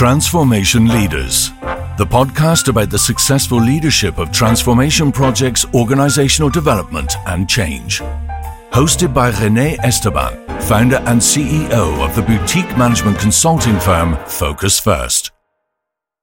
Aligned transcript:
Transformation 0.00 0.88
Leaders, 0.88 1.50
the 1.98 2.06
podcast 2.06 2.68
about 2.68 2.88
the 2.88 2.98
successful 2.98 3.60
leadership 3.60 4.16
of 4.16 4.32
transformation 4.32 5.12
projects, 5.12 5.66
organizational 5.74 6.48
development, 6.48 7.12
and 7.26 7.46
change. 7.46 8.00
Hosted 8.72 9.12
by 9.12 9.28
Rene 9.28 9.76
Esteban, 9.82 10.38
founder 10.62 10.96
and 11.04 11.20
CEO 11.20 12.02
of 12.02 12.16
the 12.16 12.22
boutique 12.22 12.78
management 12.78 13.18
consulting 13.18 13.78
firm 13.78 14.16
Focus 14.24 14.80
First. 14.80 15.32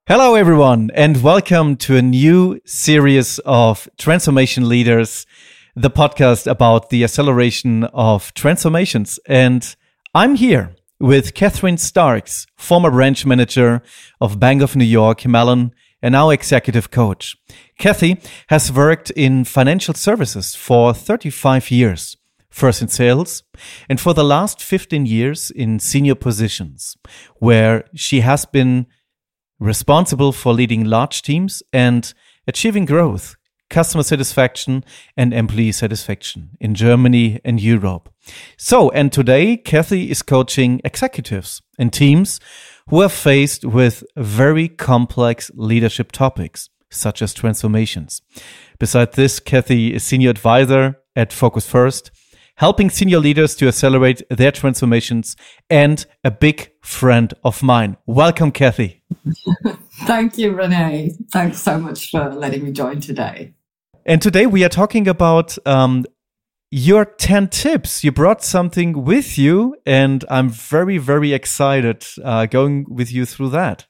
Hello, 0.07 0.33
everyone, 0.33 0.89
and 0.95 1.21
welcome 1.21 1.75
to 1.75 1.97
a 1.97 2.01
new 2.01 2.59
series 2.65 3.37
of 3.45 3.87
Transformation 3.99 4.67
Leaders, 4.67 5.27
the 5.75 5.91
podcast 5.91 6.49
about 6.49 6.89
the 6.89 7.03
acceleration 7.03 7.83
of 7.83 8.33
transformations. 8.33 9.19
And 9.27 9.75
I'm 10.15 10.33
here 10.33 10.76
with 10.99 11.33
Catherine 11.33 11.77
Starks, 11.77 12.47
former 12.55 12.89
branch 12.89 13.25
manager 13.25 13.81
of 14.19 14.39
Bank 14.39 14.61
of 14.61 14.75
New 14.75 14.85
York 14.85 15.25
Mellon 15.25 15.71
and 16.01 16.13
now 16.13 16.29
executive 16.29 16.91
coach. 16.91 17.35
Kathy 17.77 18.19
has 18.49 18.71
worked 18.71 19.11
in 19.11 19.43
financial 19.43 19.93
services 19.93 20.55
for 20.55 20.93
35 20.93 21.71
years, 21.71 22.17
first 22.49 22.81
in 22.81 22.87
sales, 22.87 23.43
and 23.89 23.99
for 23.99 24.13
the 24.13 24.23
last 24.23 24.61
15 24.61 25.05
years 25.05 25.51
in 25.51 25.79
senior 25.79 26.15
positions, 26.15 26.97
where 27.37 27.85
she 27.95 28.21
has 28.21 28.45
been 28.45 28.87
responsible 29.59 30.31
for 30.31 30.53
leading 30.53 30.85
large 30.85 31.21
teams 31.21 31.63
and 31.73 32.13
achieving 32.47 32.85
growth 32.85 33.35
customer 33.69 34.03
satisfaction 34.03 34.83
and 35.15 35.33
employee 35.33 35.71
satisfaction 35.71 36.51
in 36.59 36.75
Germany 36.75 37.39
and 37.43 37.61
Europe. 37.61 38.09
So, 38.57 38.89
and 38.91 39.11
today 39.11 39.57
Kathy 39.57 40.09
is 40.09 40.21
coaching 40.21 40.81
executives 40.83 41.61
and 41.77 41.91
teams 41.91 42.39
who 42.89 43.01
are 43.01 43.09
faced 43.09 43.65
with 43.65 44.03
very 44.15 44.67
complex 44.67 45.51
leadership 45.55 46.11
topics, 46.11 46.69
such 46.89 47.21
as 47.21 47.33
transformations. 47.33 48.21
Besides 48.79 49.15
this, 49.15 49.39
Kathy 49.39 49.93
is 49.93 50.03
senior 50.03 50.29
advisor 50.29 50.99
at 51.15 51.33
Focus 51.33 51.67
First, 51.67 52.11
helping 52.55 52.89
senior 52.89 53.19
leaders 53.19 53.55
to 53.55 53.67
accelerate 53.67 54.21
their 54.29 54.51
transformations 54.51 55.35
and 55.69 56.05
a 56.23 56.31
big 56.31 56.71
friend 56.81 57.33
of 57.43 57.61
mine. 57.61 57.97
Welcome, 58.05 58.51
Kathy. 58.51 59.03
Thank 60.05 60.37
you, 60.37 60.53
Renee. 60.53 61.15
Thanks 61.31 61.61
so 61.61 61.79
much 61.79 62.09
for 62.09 62.33
letting 62.33 62.63
me 62.63 62.71
join 62.71 62.99
today. 62.99 63.53
And 64.09 64.21
today 64.21 64.45
we 64.45 64.63
are 64.63 64.69
talking 64.69 65.05
about 65.05 65.57
um, 65.67 66.05
your 66.71 67.03
10 67.03 67.49
tips. 67.49 68.05
You 68.05 68.13
brought 68.13 68.41
something 68.41 69.03
with 69.03 69.37
you, 69.37 69.75
and 69.85 70.23
I'm 70.29 70.47
very, 70.47 70.97
very 70.97 71.33
excited 71.33 72.05
uh, 72.23 72.45
going 72.45 72.85
with 72.87 73.11
you 73.11 73.25
through 73.25 73.49
that. 73.49 73.85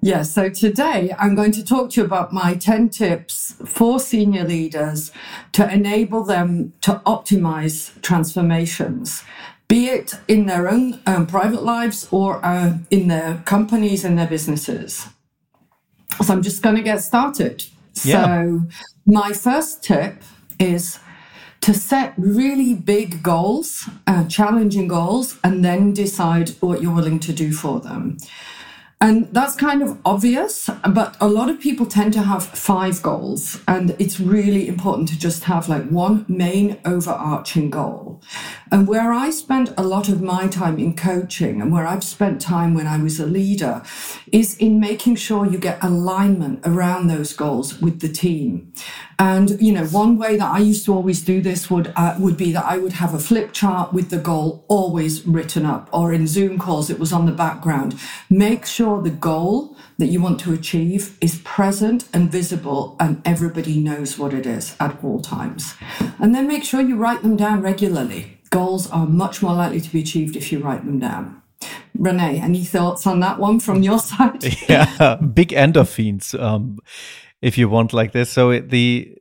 Yeah, 0.00 0.22
so 0.22 0.48
today 0.48 1.14
I'm 1.18 1.34
going 1.34 1.52
to 1.52 1.62
talk 1.62 1.90
to 1.90 2.00
you 2.00 2.06
about 2.06 2.32
my 2.32 2.54
10 2.54 2.88
tips 2.88 3.56
for 3.66 4.00
senior 4.00 4.44
leaders 4.44 5.12
to 5.52 5.70
enable 5.70 6.24
them 6.24 6.72
to 6.80 7.02
optimize 7.04 8.00
transformations, 8.00 9.22
be 9.68 9.88
it 9.88 10.14
in 10.28 10.46
their 10.46 10.66
own 10.66 10.98
um, 11.04 11.26
private 11.26 11.62
lives 11.62 12.08
or 12.10 12.42
uh, 12.42 12.78
in 12.90 13.08
their 13.08 13.42
companies 13.44 14.02
and 14.02 14.18
their 14.18 14.26
businesses. 14.26 15.08
So 16.24 16.32
I'm 16.32 16.42
just 16.42 16.62
going 16.62 16.76
to 16.76 16.82
get 16.82 17.02
started. 17.02 17.66
Yeah. 18.04 18.24
So, 18.24 18.62
my 19.06 19.32
first 19.32 19.82
tip 19.82 20.22
is 20.58 20.98
to 21.60 21.74
set 21.74 22.14
really 22.16 22.74
big 22.74 23.22
goals, 23.22 23.88
uh, 24.06 24.24
challenging 24.26 24.88
goals, 24.88 25.38
and 25.44 25.64
then 25.64 25.92
decide 25.92 26.50
what 26.60 26.82
you're 26.82 26.94
willing 26.94 27.20
to 27.20 27.32
do 27.32 27.52
for 27.52 27.80
them. 27.80 28.16
And 29.02 29.32
that's 29.32 29.56
kind 29.56 29.82
of 29.82 29.98
obvious, 30.04 30.68
but 30.90 31.16
a 31.22 31.26
lot 31.26 31.48
of 31.48 31.58
people 31.58 31.86
tend 31.86 32.12
to 32.12 32.22
have 32.22 32.44
five 32.44 33.02
goals. 33.02 33.58
And 33.66 33.96
it's 33.98 34.20
really 34.20 34.68
important 34.68 35.08
to 35.08 35.18
just 35.18 35.44
have 35.44 35.70
like 35.70 35.88
one 35.88 36.26
main 36.28 36.78
overarching 36.84 37.70
goal. 37.70 38.20
And 38.70 38.86
where 38.86 39.10
I 39.10 39.30
spend 39.30 39.72
a 39.78 39.82
lot 39.82 40.10
of 40.10 40.20
my 40.20 40.48
time 40.48 40.78
in 40.78 40.94
coaching 40.94 41.62
and 41.62 41.72
where 41.72 41.86
I've 41.86 42.04
spent 42.04 42.42
time 42.42 42.74
when 42.74 42.86
I 42.86 43.02
was 43.02 43.18
a 43.18 43.24
leader 43.24 43.82
is 44.32 44.54
in 44.58 44.78
making 44.78 45.16
sure 45.16 45.46
you 45.46 45.56
get 45.56 45.82
alignment 45.82 46.60
around 46.66 47.06
those 47.06 47.32
goals 47.32 47.80
with 47.80 48.00
the 48.00 48.08
team. 48.08 48.70
And 49.20 49.60
you 49.60 49.70
know, 49.70 49.84
one 49.84 50.16
way 50.16 50.38
that 50.38 50.50
I 50.50 50.60
used 50.60 50.86
to 50.86 50.94
always 50.94 51.22
do 51.22 51.42
this 51.42 51.70
would 51.70 51.92
uh, 51.94 52.16
would 52.18 52.38
be 52.38 52.52
that 52.52 52.64
I 52.64 52.78
would 52.78 52.94
have 52.94 53.12
a 53.12 53.18
flip 53.18 53.52
chart 53.52 53.92
with 53.92 54.08
the 54.08 54.16
goal 54.16 54.64
always 54.66 55.26
written 55.26 55.66
up, 55.66 55.90
or 55.92 56.14
in 56.14 56.26
Zoom 56.26 56.58
calls 56.58 56.88
it 56.88 56.98
was 56.98 57.12
on 57.12 57.26
the 57.26 57.32
background. 57.32 58.00
Make 58.30 58.64
sure 58.64 59.02
the 59.02 59.10
goal 59.10 59.76
that 59.98 60.06
you 60.06 60.22
want 60.22 60.40
to 60.40 60.54
achieve 60.54 61.18
is 61.20 61.38
present 61.44 62.08
and 62.14 62.32
visible, 62.32 62.96
and 62.98 63.20
everybody 63.26 63.78
knows 63.78 64.18
what 64.18 64.32
it 64.32 64.46
is 64.46 64.74
at 64.80 65.04
all 65.04 65.20
times. 65.20 65.74
And 66.18 66.34
then 66.34 66.48
make 66.48 66.64
sure 66.64 66.80
you 66.80 66.96
write 66.96 67.20
them 67.20 67.36
down 67.36 67.60
regularly. 67.60 68.38
Goals 68.48 68.90
are 68.90 69.06
much 69.06 69.42
more 69.42 69.52
likely 69.52 69.82
to 69.82 69.92
be 69.92 70.00
achieved 70.00 70.34
if 70.34 70.50
you 70.50 70.60
write 70.60 70.86
them 70.86 70.98
down. 70.98 71.42
Renee, 71.94 72.40
any 72.40 72.64
thoughts 72.64 73.06
on 73.06 73.20
that 73.20 73.38
one 73.38 73.60
from 73.60 73.82
your 73.82 73.98
side? 74.10 74.42
yeah, 74.66 75.16
big 75.16 75.50
endorphins. 75.50 76.40
Um, 76.40 76.78
if 77.42 77.58
you 77.58 77.68
want 77.68 77.92
like 77.92 78.12
this. 78.12 78.30
So 78.30 78.58
the 78.60 79.16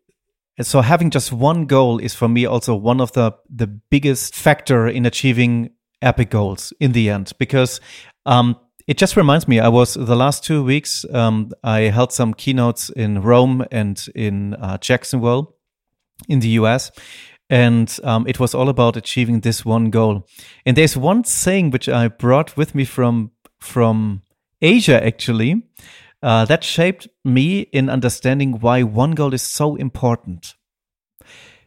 so 0.62 0.82
having 0.82 1.10
just 1.10 1.32
one 1.32 1.66
goal 1.66 2.00
is 2.00 2.14
for 2.14 2.28
me 2.28 2.46
also 2.46 2.76
one 2.76 3.02
of 3.02 3.12
the 3.14 3.32
the 3.50 3.68
biggest 3.68 4.36
factor 4.36 4.88
in 4.88 5.06
achieving 5.06 5.70
epic 6.02 6.30
goals 6.30 6.74
in 6.80 6.92
the 6.92 7.10
end 7.10 7.32
because 7.40 7.80
um, 8.26 8.56
it 8.88 8.98
just 8.98 9.16
reminds 9.16 9.48
me 9.48 9.60
i 9.60 9.68
was 9.68 9.94
the 9.94 10.16
last 10.16 10.44
two 10.44 10.64
weeks 10.64 11.06
um, 11.14 11.52
i 11.64 11.82
held 11.82 12.12
some 12.12 12.34
keynotes 12.34 12.90
in 12.90 13.22
rome 13.22 13.66
and 13.72 14.08
in 14.16 14.54
uh, 14.56 14.78
jacksonville 14.78 15.56
in 16.28 16.40
the 16.40 16.50
us 16.50 16.92
and 17.50 18.00
um, 18.04 18.28
it 18.28 18.40
was 18.40 18.54
all 18.54 18.70
about 18.70 18.96
achieving 18.96 19.42
this 19.42 19.66
one 19.66 19.90
goal 19.90 20.28
and 20.66 20.78
there's 20.78 20.98
one 20.98 21.24
saying 21.24 21.72
which 21.72 21.88
i 21.88 22.08
brought 22.08 22.56
with 22.58 22.76
me 22.76 22.86
from 22.86 23.32
from 23.60 24.22
asia 24.62 25.04
actually 25.06 25.64
uh, 26.22 26.46
that 26.46 26.64
shaped 26.64 27.08
me 27.24 27.62
in 27.62 27.90
understanding 27.90 28.60
why 28.60 28.84
one 28.84 29.12
goal 29.12 29.34
is 29.34 29.42
so 29.42 29.76
important. 29.76 30.56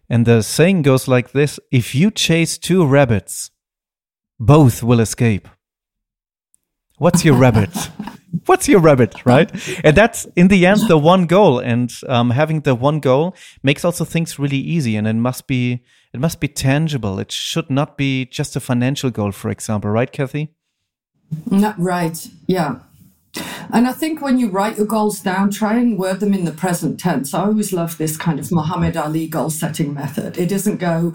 And 0.09 0.27
the 0.27 0.43
saying 0.43 0.83
goes 0.83 1.09
like 1.09 1.33
this 1.33 1.59
if 1.71 1.95
you 1.95 2.11
chase 2.11 2.59
two 2.59 2.85
rabbits, 2.85 3.51
both 4.39 4.83
will 4.83 5.01
escape. 5.01 5.49
What's 6.99 7.25
your 7.25 7.35
rabbit? 7.35 7.71
What's 8.47 8.69
your 8.69 8.81
rabbit, 8.81 9.27
right? 9.27 9.51
And 9.85 9.97
that's 9.97 10.27
in 10.37 10.49
the 10.49 10.67
end 10.67 10.89
the 10.89 10.99
one 10.99 11.27
goal. 11.27 11.59
And 11.59 11.93
um, 12.09 12.31
having 12.31 12.61
the 12.61 12.75
one 12.75 13.01
goal 13.01 13.35
makes 13.63 13.85
also 13.85 14.05
things 14.05 14.39
really 14.39 14.59
easy. 14.59 14.97
And 14.97 15.07
it 15.07 15.15
must 15.15 15.47
be 15.47 15.83
it 16.13 16.21
must 16.21 16.41
be 16.41 16.49
tangible. 16.49 17.19
It 17.19 17.33
should 17.33 17.71
not 17.71 17.97
be 17.97 18.27
just 18.27 18.55
a 18.57 18.61
financial 18.61 19.11
goal, 19.11 19.33
for 19.33 19.51
example, 19.51 19.91
right, 19.91 20.11
Kathy? 20.11 20.55
Not 21.51 21.79
right. 21.79 22.29
Yeah. 22.47 22.81
And 23.73 23.89
I 23.89 23.93
think 23.93 24.21
when 24.21 24.39
you 24.39 24.51
write 24.51 24.77
your 24.77 24.87
goals 24.87 25.21
down, 25.21 25.51
try 25.51 25.79
and 25.79 25.99
word 25.99 26.21
them 26.21 26.35
in 26.35 26.45
the 26.45 26.53
present 26.53 27.01
tense. 27.01 27.33
I 27.33 27.45
always 27.45 27.73
love 27.73 27.97
this 27.97 28.17
kind 28.17 28.39
of 28.39 28.53
Muhammad 28.53 28.97
Ali 28.97 29.27
goal 29.27 29.51
setting 29.51 29.95
method. 29.95 30.37
It 30.37 30.49
doesn't 30.49 30.77
go, 30.77 31.15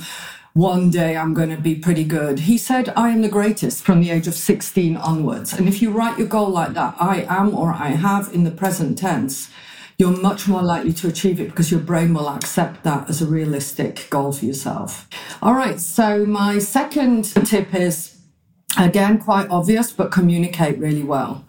one 0.54 0.90
day 0.90 1.16
I'm 1.16 1.36
going 1.36 1.52
to 1.52 1.58
be 1.58 1.76
pretty 1.76 2.04
good. 2.04 2.40
He 2.40 2.58
said, 2.58 2.92
I 2.96 3.10
am 3.10 3.22
the 3.22 3.30
greatest 3.30 3.84
from 3.84 4.02
the 4.02 4.10
age 4.10 4.26
of 4.26 4.34
16 4.34 4.98
onwards. 4.98 5.54
And 5.54 5.68
if 5.68 5.84
you 5.84 5.92
write 5.92 6.18
your 6.18 6.28
goal 6.28 6.50
like 6.50 6.74
that, 6.74 6.96
I 7.00 7.28
am 7.30 7.54
or 7.54 7.72
I 7.72 7.90
have 7.90 8.34
in 8.34 8.44
the 8.44 8.50
present 8.50 8.98
tense, 8.98 9.52
you're 10.00 10.18
much 10.18 10.48
more 10.48 10.64
likely 10.64 10.94
to 10.94 11.08
achieve 11.08 11.40
it 11.40 11.50
because 11.50 11.70
your 11.70 11.80
brain 11.80 12.12
will 12.14 12.28
accept 12.28 12.84
that 12.84 13.08
as 13.08 13.22
a 13.22 13.28
realistic 13.28 14.08
goal 14.10 14.32
for 14.32 14.46
yourself. 14.46 15.08
All 15.44 15.54
right. 15.54 15.80
So 15.80 16.26
my 16.26 16.58
second 16.58 17.26
tip 17.46 17.76
is 17.76 18.17
again 18.78 19.18
quite 19.18 19.50
obvious 19.50 19.92
but 19.92 20.12
communicate 20.12 20.78
really 20.78 21.04
well 21.04 21.46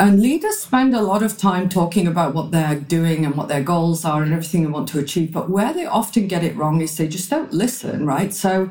and 0.00 0.20
leaders 0.20 0.58
spend 0.58 0.94
a 0.94 1.00
lot 1.00 1.22
of 1.22 1.38
time 1.38 1.68
talking 1.68 2.08
about 2.08 2.34
what 2.34 2.50
they're 2.50 2.74
doing 2.74 3.24
and 3.24 3.36
what 3.36 3.46
their 3.46 3.62
goals 3.62 4.04
are 4.04 4.22
and 4.24 4.32
everything 4.32 4.64
they 4.64 4.70
want 4.70 4.88
to 4.88 4.98
achieve. 4.98 5.32
But 5.32 5.48
where 5.48 5.72
they 5.72 5.86
often 5.86 6.26
get 6.26 6.42
it 6.42 6.56
wrong 6.56 6.80
is 6.80 6.96
they 6.96 7.06
just 7.06 7.30
don't 7.30 7.52
listen, 7.52 8.04
right? 8.04 8.34
So 8.34 8.68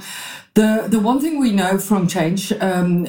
the 0.56 0.86
the 0.88 1.00
one 1.00 1.20
thing 1.20 1.40
we 1.40 1.52
know 1.52 1.80
from 1.80 2.08
change 2.08 2.52
um, 2.62 3.08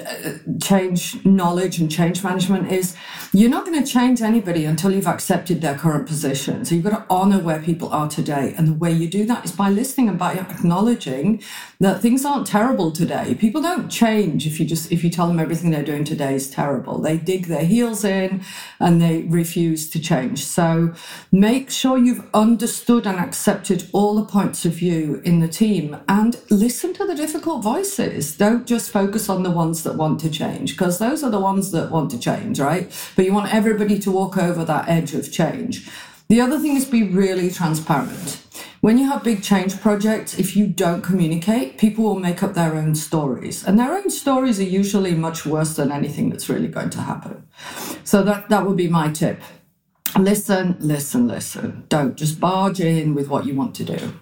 change 0.62 1.22
knowledge 1.26 1.78
and 1.78 1.90
change 1.90 2.24
management 2.24 2.72
is 2.72 2.96
you're 3.32 3.50
not 3.50 3.66
going 3.66 3.82
to 3.82 3.86
change 3.86 4.22
anybody 4.22 4.64
until 4.64 4.92
you've 4.92 5.06
accepted 5.06 5.60
their 5.60 5.74
current 5.76 6.06
position. 6.06 6.64
So 6.64 6.74
you've 6.74 6.84
got 6.84 6.96
to 6.96 7.04
honor 7.10 7.40
where 7.40 7.60
people 7.60 7.90
are 7.90 8.08
today, 8.08 8.54
and 8.56 8.68
the 8.68 8.74
way 8.74 8.92
you 8.92 9.08
do 9.08 9.26
that 9.26 9.44
is 9.44 9.52
by 9.52 9.68
listening 9.68 10.08
and 10.08 10.18
by 10.18 10.34
acknowledging 10.34 11.42
that 11.80 12.00
things 12.00 12.24
aren't 12.24 12.46
terrible 12.46 12.90
today. 12.90 13.34
People 13.34 13.60
don't 13.60 13.88
change 13.88 14.46
if 14.46 14.60
you 14.60 14.66
just 14.66 14.92
if 14.92 15.02
you 15.02 15.10
tell 15.10 15.26
them 15.26 15.40
everything 15.40 15.70
they're 15.70 15.84
doing 15.84 16.04
today 16.04 16.34
is 16.34 16.50
terrible. 16.50 16.98
They 16.98 17.16
dig 17.16 17.46
their 17.46 17.64
heels 17.64 18.04
in 18.04 18.42
and 18.78 19.00
they 19.00 19.22
refuse 19.22 19.88
to 19.90 20.00
change. 20.00 20.44
So 20.44 20.94
make 21.32 21.70
sure 21.70 21.98
you've 21.98 22.28
understood 22.32 23.06
and 23.06 23.18
accepted 23.18 23.88
all 23.92 24.14
the 24.14 24.24
points 24.24 24.64
of 24.64 24.74
view 24.74 25.20
in 25.24 25.40
the 25.40 25.48
team 25.48 25.96
and 26.08 26.38
listen 26.50 26.94
to 26.94 27.06
the 27.06 27.14
difficult 27.14 27.62
voices. 27.62 28.36
Don't 28.36 28.66
just 28.66 28.90
focus 28.90 29.28
on 29.28 29.42
the 29.42 29.50
ones 29.50 29.82
that 29.82 29.96
want 29.96 30.20
to 30.20 30.30
change 30.30 30.76
because 30.76 30.98
those 30.98 31.22
are 31.22 31.30
the 31.30 31.40
ones 31.40 31.72
that 31.72 31.90
want 31.90 32.10
to 32.12 32.18
change, 32.18 32.60
right? 32.60 32.90
But 33.16 33.24
you 33.24 33.32
want 33.32 33.52
everybody 33.52 33.98
to 34.00 34.10
walk 34.10 34.36
over 34.36 34.64
that 34.64 34.88
edge 34.88 35.14
of 35.14 35.32
change. 35.32 35.88
The 36.28 36.40
other 36.40 36.58
thing 36.58 36.76
is 36.76 36.86
be 36.86 37.02
really 37.02 37.50
transparent. 37.50 38.43
When 38.84 38.98
you 38.98 39.08
have 39.08 39.24
big 39.24 39.42
change 39.42 39.80
projects, 39.80 40.38
if 40.38 40.54
you 40.54 40.66
don't 40.66 41.00
communicate, 41.00 41.78
people 41.78 42.04
will 42.04 42.18
make 42.18 42.42
up 42.42 42.52
their 42.52 42.74
own 42.74 42.94
stories. 42.94 43.64
And 43.66 43.78
their 43.78 43.94
own 43.94 44.10
stories 44.10 44.60
are 44.60 44.64
usually 44.80 45.14
much 45.14 45.46
worse 45.46 45.76
than 45.76 45.90
anything 45.90 46.28
that's 46.28 46.50
really 46.50 46.68
going 46.68 46.90
to 46.90 47.00
happen. 47.00 47.46
So 48.04 48.22
that, 48.24 48.50
that 48.50 48.66
would 48.66 48.76
be 48.76 48.88
my 48.88 49.10
tip. 49.10 49.40
Listen, 50.18 50.76
listen, 50.80 51.26
listen. 51.26 51.84
Don't 51.88 52.14
just 52.14 52.38
barge 52.38 52.78
in 52.78 53.14
with 53.14 53.28
what 53.28 53.46
you 53.46 53.54
want 53.54 53.74
to 53.76 53.84
do. 53.84 54.12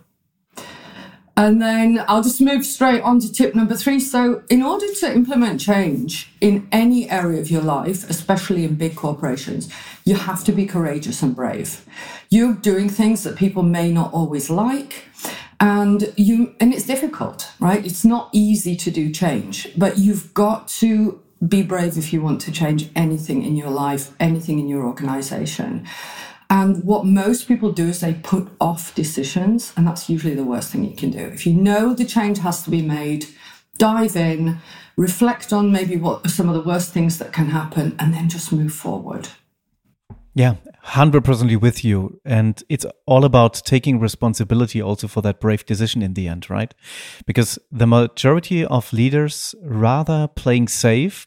And 1.37 1.63
then 1.63 2.05
I'll 2.09 2.23
just 2.23 2.41
move 2.41 2.65
straight 2.65 3.01
on 3.01 3.19
to 3.21 3.33
tip 3.33 3.55
number 3.55 3.75
three. 3.75 4.01
So, 4.01 4.43
in 4.51 4.63
order 4.63 4.87
to 5.01 5.13
implement 5.13 5.61
change 5.61 6.31
in 6.41 6.69
any 6.71 7.11
area 7.11 7.41
of 7.41 7.51
your 7.51 7.63
life, 7.63 8.09
especially 8.11 8.65
in 8.65 8.75
big 8.75 8.97
corporations, 8.97 9.73
you 10.05 10.15
have 10.15 10.45
to 10.45 10.53
be 10.53 10.67
courageous 10.67 11.23
and 11.23 11.35
brave. 11.35 11.87
You're 12.29 12.55
doing 12.55 12.91
things 12.91 13.25
that 13.25 13.37
people 13.37 13.63
may 13.63 13.91
not 13.91 14.13
always 14.13 14.51
like. 14.51 15.07
And 15.59 16.13
you, 16.17 16.55
and 16.59 16.75
it's 16.75 16.85
difficult, 16.85 17.53
right? 17.61 17.87
It's 17.87 18.05
not 18.05 18.29
easy 18.33 18.75
to 18.77 18.91
do 18.91 19.11
change, 19.13 19.69
but 19.79 19.97
you've 19.97 20.35
got 20.35 20.67
to 20.81 21.21
be 21.47 21.63
brave 21.63 21.97
if 21.97 22.13
you 22.13 22.21
want 22.21 22.41
to 22.43 22.53
change 22.53 22.91
anything 22.95 23.43
in 23.43 23.57
your 23.57 23.71
life, 23.71 24.15
anything 24.21 24.59
in 24.59 24.69
your 24.69 24.85
organization. 24.85 25.87
And 26.53 26.85
what 26.85 27.07
most 27.07 27.49
people 27.49 27.73
do 27.73 27.89
is 27.89 28.01
they 28.01 28.13
put 28.13 28.47
off 28.61 28.95
decisions, 28.95 29.73
and 29.75 29.87
that's 29.87 30.11
usually 30.11 30.35
the 30.35 30.45
worst 30.45 30.71
thing 30.71 30.85
you 30.85 30.95
can 30.95 31.11
do. 31.11 31.19
If 31.19 31.47
you 31.47 31.55
know 31.55 31.95
the 31.95 32.05
change 32.05 32.41
has 32.41 32.63
to 32.65 32.71
be 32.71 32.83
made, 32.83 33.25
dive 33.79 34.17
in, 34.17 34.59
reflect 34.99 35.55
on 35.55 35.73
maybe 35.73 35.97
what 35.97 36.27
are 36.27 36.29
some 36.29 36.51
of 36.51 36.55
the 36.55 36.61
worst 36.61 36.93
things 36.93 37.17
that 37.17 37.33
can 37.33 37.47
happen, 37.47 37.97
and 37.99 38.13
then 38.13 38.29
just 38.29 38.53
move 38.53 38.75
forward. 38.75 39.31
Yeah, 40.35 40.57
100% 40.89 41.59
with 41.59 41.87
you. 41.87 42.21
And 42.23 42.63
it's 42.69 42.85
all 43.07 43.25
about 43.25 43.55
taking 43.65 43.99
responsibility 43.99 44.83
also 44.83 45.09
for 45.09 45.23
that 45.23 45.41
brave 45.41 45.65
decision 45.65 46.03
in 46.03 46.13
the 46.13 46.29
end, 46.29 46.51
right? 46.51 46.75
Because 47.25 47.59
the 47.71 47.87
majority 47.87 48.63
of 48.63 48.93
leaders 48.93 49.55
rather 49.63 50.29
playing 50.29 50.69
safe. 50.69 51.27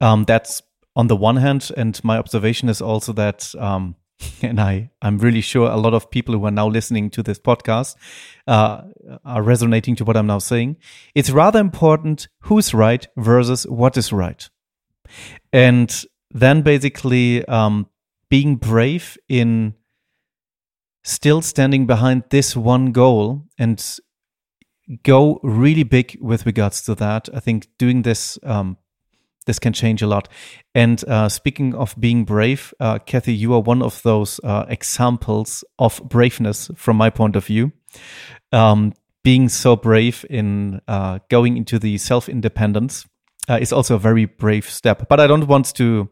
Um, 0.00 0.24
that's 0.24 0.60
on 0.96 1.06
the 1.06 1.16
one 1.16 1.36
hand. 1.36 1.70
And 1.76 2.02
my 2.02 2.18
observation 2.18 2.68
is 2.68 2.82
also 2.82 3.12
that 3.12 3.54
um, 3.56 3.94
and 4.42 4.60
I, 4.60 4.90
I'm 5.02 5.18
really 5.18 5.40
sure 5.40 5.70
a 5.70 5.76
lot 5.76 5.94
of 5.94 6.10
people 6.10 6.34
who 6.34 6.44
are 6.46 6.50
now 6.50 6.68
listening 6.68 7.10
to 7.10 7.22
this 7.22 7.38
podcast 7.38 7.96
uh, 8.46 8.82
are 9.24 9.42
resonating 9.42 9.96
to 9.96 10.04
what 10.04 10.16
I'm 10.16 10.26
now 10.26 10.38
saying. 10.38 10.76
It's 11.14 11.30
rather 11.30 11.60
important 11.60 12.28
who's 12.40 12.74
right 12.74 13.06
versus 13.16 13.66
what 13.66 13.96
is 13.96 14.12
right. 14.12 14.48
And 15.52 16.04
then 16.30 16.62
basically 16.62 17.44
um, 17.46 17.88
being 18.28 18.56
brave 18.56 19.18
in 19.28 19.74
still 21.02 21.42
standing 21.42 21.86
behind 21.86 22.24
this 22.30 22.56
one 22.56 22.92
goal 22.92 23.46
and 23.58 23.82
go 25.02 25.40
really 25.42 25.82
big 25.82 26.18
with 26.20 26.46
regards 26.46 26.82
to 26.82 26.94
that. 26.96 27.28
I 27.34 27.40
think 27.40 27.68
doing 27.78 28.02
this 28.02 28.38
um, 28.42 28.76
this 29.50 29.58
can 29.58 29.72
change 29.72 30.00
a 30.00 30.06
lot. 30.06 30.28
And 30.76 31.04
uh, 31.08 31.28
speaking 31.28 31.74
of 31.74 31.96
being 31.98 32.24
brave, 32.24 32.72
uh, 32.78 33.00
Kathy, 33.00 33.34
you 33.34 33.52
are 33.54 33.60
one 33.60 33.82
of 33.82 34.00
those 34.02 34.38
uh, 34.44 34.64
examples 34.68 35.64
of 35.80 36.00
braveness 36.08 36.70
from 36.76 36.96
my 36.96 37.10
point 37.10 37.34
of 37.34 37.44
view. 37.44 37.72
Um, 38.52 38.92
being 39.24 39.48
so 39.48 39.74
brave 39.74 40.24
in 40.30 40.80
uh, 40.86 41.18
going 41.28 41.56
into 41.56 41.80
the 41.80 41.98
self 41.98 42.28
independence 42.28 43.06
uh, 43.48 43.58
is 43.60 43.72
also 43.72 43.96
a 43.96 43.98
very 43.98 44.26
brave 44.26 44.70
step. 44.70 45.08
But 45.08 45.18
I 45.18 45.26
don't 45.26 45.48
want 45.48 45.74
to 45.74 46.08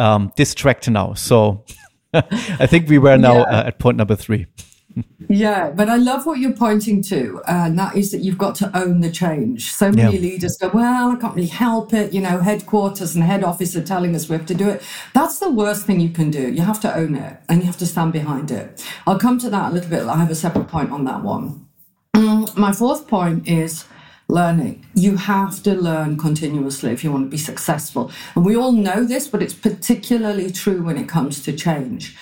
um, 0.00 0.32
distract 0.36 0.90
now. 0.90 1.14
So 1.14 1.64
I 2.12 2.66
think 2.66 2.88
we 2.88 2.98
were 2.98 3.16
now 3.16 3.36
yeah. 3.36 3.42
Uh, 3.42 3.68
at 3.68 3.78
point 3.78 3.96
number 3.96 4.16
three 4.16 4.46
yeah, 5.28 5.70
but 5.70 5.88
I 5.88 5.96
love 5.96 6.26
what 6.26 6.38
you're 6.38 6.52
pointing 6.52 7.02
to, 7.02 7.42
and 7.48 7.78
that 7.78 7.96
is 7.96 8.10
that 8.12 8.18
you've 8.18 8.38
got 8.38 8.54
to 8.56 8.76
own 8.76 9.00
the 9.00 9.10
change. 9.10 9.72
So 9.72 9.90
many 9.90 10.16
yeah. 10.16 10.22
leaders 10.22 10.56
go, 10.60 10.70
Well, 10.72 11.12
I 11.12 11.16
can't 11.16 11.34
really 11.34 11.48
help 11.48 11.92
it. 11.92 12.12
You 12.12 12.20
know, 12.20 12.38
headquarters 12.38 13.14
and 13.14 13.24
head 13.24 13.42
office 13.42 13.74
are 13.76 13.82
telling 13.82 14.14
us 14.14 14.28
we 14.28 14.36
have 14.36 14.46
to 14.46 14.54
do 14.54 14.68
it. 14.68 14.82
That's 15.12 15.38
the 15.38 15.50
worst 15.50 15.86
thing 15.86 16.00
you 16.00 16.10
can 16.10 16.30
do. 16.30 16.52
You 16.52 16.62
have 16.62 16.80
to 16.80 16.94
own 16.94 17.14
it 17.16 17.38
and 17.48 17.60
you 17.60 17.66
have 17.66 17.78
to 17.78 17.86
stand 17.86 18.12
behind 18.12 18.50
it. 18.50 18.84
I'll 19.06 19.18
come 19.18 19.38
to 19.40 19.50
that 19.50 19.72
a 19.72 19.74
little 19.74 19.90
bit. 19.90 20.02
I 20.04 20.16
have 20.16 20.30
a 20.30 20.34
separate 20.34 20.68
point 20.68 20.90
on 20.90 21.04
that 21.04 21.22
one. 21.22 21.66
Mm, 22.14 22.56
my 22.56 22.72
fourth 22.72 23.08
point 23.08 23.48
is 23.48 23.84
learning. 24.28 24.86
You 24.94 25.16
have 25.16 25.62
to 25.64 25.74
learn 25.74 26.16
continuously 26.16 26.90
if 26.92 27.04
you 27.04 27.12
want 27.12 27.26
to 27.26 27.30
be 27.30 27.36
successful. 27.36 28.10
And 28.34 28.44
we 28.44 28.56
all 28.56 28.72
know 28.72 29.04
this, 29.04 29.28
but 29.28 29.42
it's 29.42 29.54
particularly 29.54 30.50
true 30.50 30.82
when 30.82 30.96
it 30.96 31.08
comes 31.08 31.42
to 31.42 31.52
change. 31.52 32.16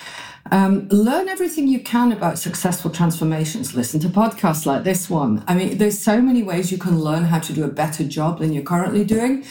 Um, 0.50 0.88
learn 0.88 1.28
everything 1.28 1.68
you 1.68 1.80
can 1.80 2.12
about 2.12 2.38
successful 2.38 2.90
transformations. 2.90 3.74
Listen 3.74 4.00
to 4.00 4.08
podcasts 4.08 4.66
like 4.66 4.84
this 4.84 5.08
one. 5.08 5.44
I 5.46 5.54
mean, 5.54 5.78
there's 5.78 5.98
so 5.98 6.20
many 6.20 6.42
ways 6.42 6.72
you 6.72 6.78
can 6.78 7.00
learn 7.00 7.24
how 7.24 7.38
to 7.38 7.52
do 7.52 7.64
a 7.64 7.68
better 7.68 8.04
job 8.04 8.40
than 8.40 8.52
you're 8.52 8.64
currently 8.64 9.04
doing. 9.04 9.44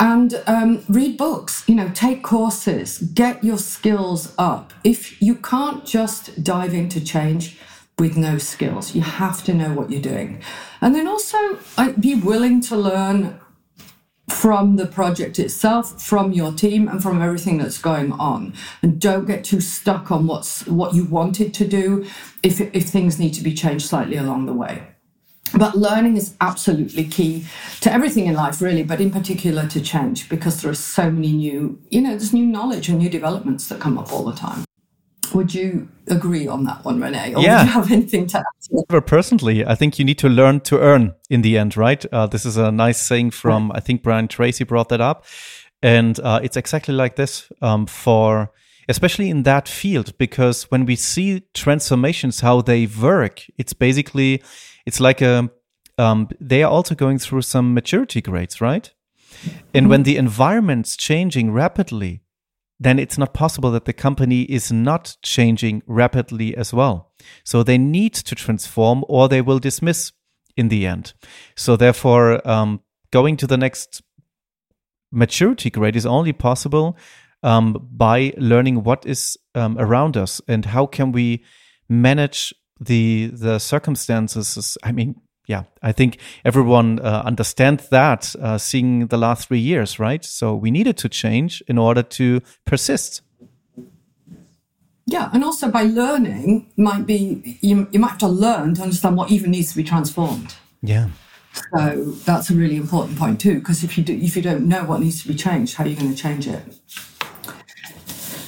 And 0.00 0.40
um, 0.46 0.84
read 0.88 1.16
books, 1.16 1.64
you 1.66 1.74
know, 1.74 1.90
take 1.92 2.22
courses, 2.22 2.98
get 2.98 3.42
your 3.42 3.58
skills 3.58 4.32
up. 4.38 4.72
If 4.84 5.20
you 5.20 5.34
can't 5.34 5.84
just 5.84 6.44
dive 6.44 6.72
into 6.72 7.04
change 7.04 7.58
with 7.98 8.16
no 8.16 8.38
skills, 8.38 8.94
you 8.94 9.02
have 9.02 9.42
to 9.44 9.54
know 9.54 9.74
what 9.74 9.90
you're 9.90 10.00
doing. 10.00 10.40
And 10.80 10.94
then 10.94 11.08
also 11.08 11.58
be 11.98 12.14
willing 12.14 12.60
to 12.62 12.76
learn 12.76 13.40
from 14.28 14.76
the 14.76 14.86
project 14.86 15.38
itself, 15.38 16.00
from 16.02 16.32
your 16.32 16.52
team, 16.52 16.88
and 16.88 17.02
from 17.02 17.22
everything 17.22 17.58
that's 17.58 17.78
going 17.78 18.12
on. 18.12 18.54
And 18.82 19.00
don't 19.00 19.26
get 19.26 19.44
too 19.44 19.60
stuck 19.60 20.10
on 20.10 20.26
what's 20.26 20.66
what 20.66 20.94
you 20.94 21.04
wanted 21.04 21.54
to 21.54 21.66
do 21.66 22.06
if 22.42 22.60
if 22.60 22.88
things 22.88 23.18
need 23.18 23.34
to 23.34 23.42
be 23.42 23.54
changed 23.54 23.86
slightly 23.86 24.16
along 24.16 24.46
the 24.46 24.52
way. 24.52 24.82
But 25.54 25.76
learning 25.76 26.16
is 26.16 26.36
absolutely 26.40 27.04
key 27.04 27.46
to 27.80 27.92
everything 27.92 28.26
in 28.26 28.34
life, 28.34 28.60
really, 28.60 28.82
but 28.82 29.00
in 29.00 29.10
particular 29.10 29.66
to 29.68 29.80
change 29.80 30.28
because 30.28 30.60
there 30.60 30.70
are 30.70 30.74
so 30.74 31.10
many 31.10 31.32
new, 31.32 31.80
you 31.88 32.02
know, 32.02 32.10
there's 32.10 32.34
new 32.34 32.44
knowledge 32.44 32.88
and 32.88 32.98
new 32.98 33.08
developments 33.08 33.68
that 33.68 33.80
come 33.80 33.96
up 33.98 34.12
all 34.12 34.24
the 34.24 34.34
time. 34.36 34.67
Would 35.34 35.54
you 35.54 35.88
agree 36.08 36.46
on 36.46 36.64
that 36.64 36.84
one, 36.84 37.00
Renee? 37.00 37.34
Or 37.34 37.42
yeah. 37.42 37.58
would 37.58 37.66
you 37.66 37.72
have 37.72 37.90
anything 37.92 38.26
to 38.28 38.38
add? 38.38 39.06
Personally, 39.06 39.64
I 39.64 39.74
think 39.74 39.98
you 39.98 40.04
need 40.04 40.18
to 40.18 40.28
learn 40.28 40.60
to 40.60 40.78
earn 40.78 41.14
in 41.30 41.42
the 41.42 41.58
end, 41.58 41.76
right? 41.76 42.04
Uh, 42.12 42.26
this 42.26 42.44
is 42.44 42.56
a 42.56 42.70
nice 42.70 43.00
saying 43.00 43.30
from, 43.32 43.72
I 43.74 43.80
think 43.80 44.02
Brian 44.02 44.28
Tracy 44.28 44.64
brought 44.64 44.88
that 44.90 45.00
up. 45.00 45.24
And 45.82 46.18
uh, 46.20 46.40
it's 46.42 46.56
exactly 46.56 46.94
like 46.94 47.16
this 47.16 47.50
um, 47.62 47.86
for, 47.86 48.50
especially 48.88 49.30
in 49.30 49.44
that 49.44 49.68
field, 49.68 50.16
because 50.18 50.64
when 50.64 50.84
we 50.86 50.96
see 50.96 51.42
transformations, 51.54 52.40
how 52.40 52.62
they 52.62 52.86
work, 52.86 53.44
it's 53.56 53.72
basically, 53.72 54.42
it's 54.86 55.00
like 55.00 55.20
a, 55.20 55.50
um, 55.98 56.28
they 56.40 56.62
are 56.62 56.70
also 56.70 56.94
going 56.94 57.18
through 57.18 57.42
some 57.42 57.74
maturity 57.74 58.20
grades, 58.20 58.60
right? 58.60 58.92
And 59.72 59.84
mm-hmm. 59.84 59.90
when 59.90 60.02
the 60.02 60.16
environment's 60.16 60.96
changing 60.96 61.52
rapidly, 61.52 62.22
then 62.80 62.98
it's 62.98 63.18
not 63.18 63.34
possible 63.34 63.70
that 63.72 63.84
the 63.84 63.92
company 63.92 64.42
is 64.42 64.70
not 64.70 65.16
changing 65.22 65.82
rapidly 65.86 66.56
as 66.56 66.72
well. 66.72 67.12
So 67.44 67.62
they 67.62 67.78
need 67.78 68.14
to 68.14 68.34
transform 68.34 69.04
or 69.08 69.28
they 69.28 69.40
will 69.40 69.58
dismiss 69.58 70.12
in 70.56 70.68
the 70.68 70.86
end. 70.86 71.14
So 71.56 71.76
therefore, 71.76 72.46
um, 72.48 72.80
going 73.10 73.36
to 73.38 73.46
the 73.46 73.56
next 73.56 74.02
maturity 75.10 75.70
grade 75.70 75.96
is 75.96 76.06
only 76.06 76.32
possible 76.32 76.96
um, 77.42 77.88
by 77.90 78.32
learning 78.36 78.84
what 78.84 79.06
is 79.06 79.36
um, 79.54 79.76
around 79.78 80.16
us 80.16 80.40
and 80.48 80.64
how 80.64 80.86
can 80.86 81.12
we 81.12 81.44
manage 81.88 82.52
the 82.80 83.30
the 83.32 83.58
circumstances. 83.58 84.76
I 84.82 84.92
mean, 84.92 85.20
yeah, 85.48 85.62
I 85.82 85.92
think 85.92 86.18
everyone 86.44 87.00
uh, 87.00 87.22
understands 87.24 87.88
that 87.88 88.36
uh, 88.38 88.58
seeing 88.58 89.06
the 89.06 89.16
last 89.16 89.48
three 89.48 89.58
years, 89.58 89.98
right? 89.98 90.22
So 90.24 90.54
we 90.54 90.70
needed 90.70 90.98
to 90.98 91.08
change 91.08 91.62
in 91.66 91.78
order 91.78 92.02
to 92.02 92.40
persist. 92.66 93.22
Yeah, 95.06 95.30
and 95.32 95.42
also 95.42 95.70
by 95.70 95.84
learning 95.84 96.70
might 96.76 97.06
be 97.06 97.58
you, 97.62 97.88
you 97.90 97.98
might 97.98 98.10
have 98.10 98.18
to 98.18 98.28
learn 98.28 98.74
to 98.74 98.82
understand 98.82 99.16
what 99.16 99.30
even 99.30 99.50
needs 99.50 99.70
to 99.70 99.76
be 99.76 99.84
transformed. 99.84 100.54
Yeah. 100.82 101.08
So 101.72 102.12
that's 102.26 102.50
a 102.50 102.54
really 102.54 102.76
important 102.76 103.18
point 103.18 103.40
too, 103.40 103.54
because 103.54 103.82
if 103.82 103.96
you 103.96 104.04
do, 104.04 104.12
if 104.12 104.36
you 104.36 104.42
don't 104.42 104.68
know 104.68 104.84
what 104.84 105.00
needs 105.00 105.22
to 105.22 105.28
be 105.28 105.34
changed, 105.34 105.76
how 105.76 105.84
are 105.84 105.88
you 105.88 105.96
going 105.96 106.14
to 106.14 106.22
change 106.22 106.46
it? 106.46 106.62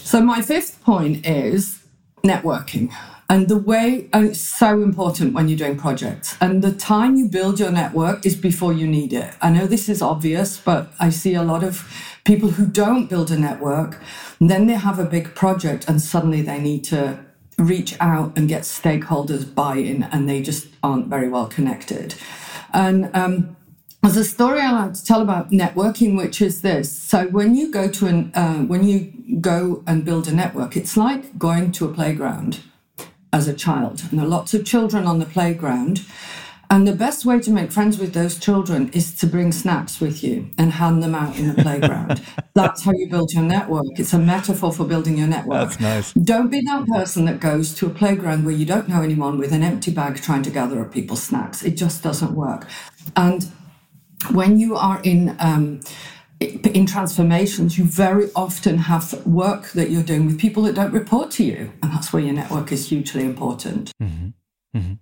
So 0.05 0.21
my 0.21 0.43
fifth 0.43 0.83
point 0.83 1.27
is 1.27 1.83
networking. 2.23 2.93
And 3.31 3.47
the 3.47 3.59
way, 3.59 4.09
and 4.13 4.27
it's 4.27 4.41
so 4.41 4.83
important 4.83 5.35
when 5.35 5.47
you're 5.47 5.57
doing 5.57 5.77
projects. 5.77 6.37
And 6.41 6.63
the 6.63 6.73
time 6.73 7.15
you 7.15 7.29
build 7.29 7.61
your 7.61 7.71
network 7.71 8.27
is 8.27 8.35
before 8.35 8.73
you 8.73 8.89
need 8.89 9.13
it. 9.13 9.33
I 9.41 9.51
know 9.51 9.69
this 9.69 9.89
is 9.89 10.03
obvious, 10.03 10.59
but 10.59 10.93
I 10.99 11.11
see 11.11 11.35
a 11.35 11.45
lot 11.45 11.63
of 11.63 11.89
people 12.25 12.51
who 12.51 12.67
don't 12.67 13.09
build 13.09 13.31
a 13.31 13.39
network, 13.39 14.01
then 14.41 14.67
they 14.67 14.75
have 14.75 14.99
a 14.99 15.05
big 15.05 15.37
project 15.37 15.89
and 15.89 16.03
suddenly 16.03 16.43
they 16.43 16.61
need 16.61 16.83
to 16.85 17.25
reach 17.57 17.95
out 18.01 18.37
and 18.37 18.49
get 18.49 18.63
stakeholders 18.63 19.55
buy 19.55 19.77
in, 19.77 20.03
and 20.05 20.29
they 20.29 20.43
just 20.43 20.67
aren't 20.83 21.07
very 21.07 21.29
well 21.29 21.47
connected. 21.47 22.17
And 22.73 23.15
um, 23.15 23.57
there's 24.03 24.17
a 24.17 24.25
story 24.25 24.61
I 24.61 24.73
like 24.73 24.95
to 24.95 25.05
tell 25.05 25.21
about 25.21 25.51
networking, 25.51 26.17
which 26.17 26.43
is 26.43 26.63
this. 26.63 26.91
So 26.91 27.29
when 27.29 27.55
you 27.55 27.71
go 27.71 27.87
to 27.89 28.07
an 28.07 28.33
uh, 28.35 28.63
when 28.63 28.83
you 28.83 29.13
go 29.41 29.85
and 29.87 30.05
build 30.05 30.27
a 30.27 30.33
network, 30.33 30.77
it's 30.77 30.97
like 30.97 31.39
going 31.39 31.71
to 31.73 31.85
a 31.85 31.95
playground 31.95 32.59
as 33.33 33.49
a 33.49 33.55
child, 33.55 34.03
and 34.11 34.19
there 34.19 34.27
are 34.27 34.29
lots 34.29 34.55
of 34.55 34.65
children 34.65 35.07
on 35.07 35.19
the 35.19 35.27
playground. 35.27 36.05
And 36.73 36.87
the 36.87 36.95
best 36.95 37.25
way 37.25 37.41
to 37.41 37.51
make 37.51 37.73
friends 37.73 37.99
with 37.99 38.15
those 38.15 38.39
children 38.39 38.91
is 38.93 39.13
to 39.17 39.27
bring 39.27 39.51
snacks 39.51 40.01
with 40.01 40.23
you 40.23 40.51
and 40.57 40.71
hand 40.71 41.03
them 41.03 41.17
out 41.17 41.37
in 41.37 41.49
the 41.49 41.61
playground. 41.61 42.23
That's 42.55 42.85
how 42.85 42.93
you 42.93 43.09
build 43.11 43.33
your 43.33 43.43
network. 43.43 43.99
It's 43.99 44.13
a 44.13 44.21
metaphor 44.21 44.73
for 44.73 44.85
building 44.85 45.19
your 45.19 45.27
network. 45.27 45.71
That's 45.71 45.81
nice. 45.81 46.13
Don't 46.13 46.49
be 46.49 46.61
that 46.61 46.87
person 46.87 47.25
that 47.25 47.41
goes 47.41 47.75
to 47.75 47.87
a 47.87 47.91
playground 47.91 48.45
where 48.45 48.55
you 48.55 48.65
don't 48.65 48.89
know 48.89 49.03
anyone 49.03 49.37
with 49.37 49.51
an 49.51 49.65
empty 49.65 49.91
bag 49.91 50.23
trying 50.23 50.45
to 50.45 50.51
gather 50.51 50.81
up 50.81 50.93
people's 50.93 51.25
snacks. 51.25 51.65
It 51.65 51.73
just 51.73 52.05
doesn't 52.05 52.37
work. 52.37 52.69
And 53.17 53.51
when 54.31 54.57
you 54.61 54.77
are 54.77 55.01
in 55.03 55.35
um, 55.41 55.81
in 56.41 56.87
transformations, 56.87 57.77
you 57.77 57.85
very 57.85 58.31
often 58.35 58.79
have 58.79 59.27
work 59.27 59.73
that 59.73 59.91
you're 59.91 60.03
doing 60.03 60.27
with 60.27 60.39
people 60.39 60.63
that 60.65 60.75
don't 60.75 60.93
report 60.93 61.31
to 61.33 61.45
you, 61.45 61.73
and 61.83 61.93
that's 61.93 62.13
where 62.13 62.23
your 62.23 62.33
network 62.33 62.73
is 62.73 62.89
hugely 62.89 63.25
important. 63.25 63.93
Mm-hmm. 64.03 64.79
Mm-hmm. 64.79 64.93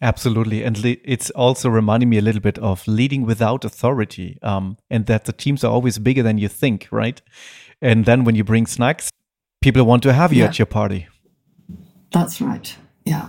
Absolutely. 0.00 0.62
And 0.62 0.82
le- 0.82 0.96
it's 1.04 1.30
also 1.30 1.68
reminding 1.68 2.08
me 2.08 2.18
a 2.18 2.22
little 2.22 2.40
bit 2.40 2.58
of 2.58 2.86
leading 2.86 3.26
without 3.26 3.64
authority 3.64 4.38
um, 4.42 4.76
and 4.88 5.06
that 5.06 5.24
the 5.24 5.32
teams 5.32 5.64
are 5.64 5.72
always 5.72 5.98
bigger 5.98 6.22
than 6.22 6.38
you 6.38 6.48
think, 6.48 6.88
right? 6.92 7.20
And 7.82 8.04
then 8.04 8.24
when 8.24 8.36
you 8.36 8.44
bring 8.44 8.66
snacks, 8.66 9.10
people 9.60 9.84
want 9.84 10.02
to 10.04 10.12
have 10.12 10.32
you 10.32 10.42
yeah. 10.42 10.48
at 10.48 10.58
your 10.58 10.66
party. 10.66 11.08
That's 12.12 12.40
right. 12.40 12.76
Yeah. 13.04 13.28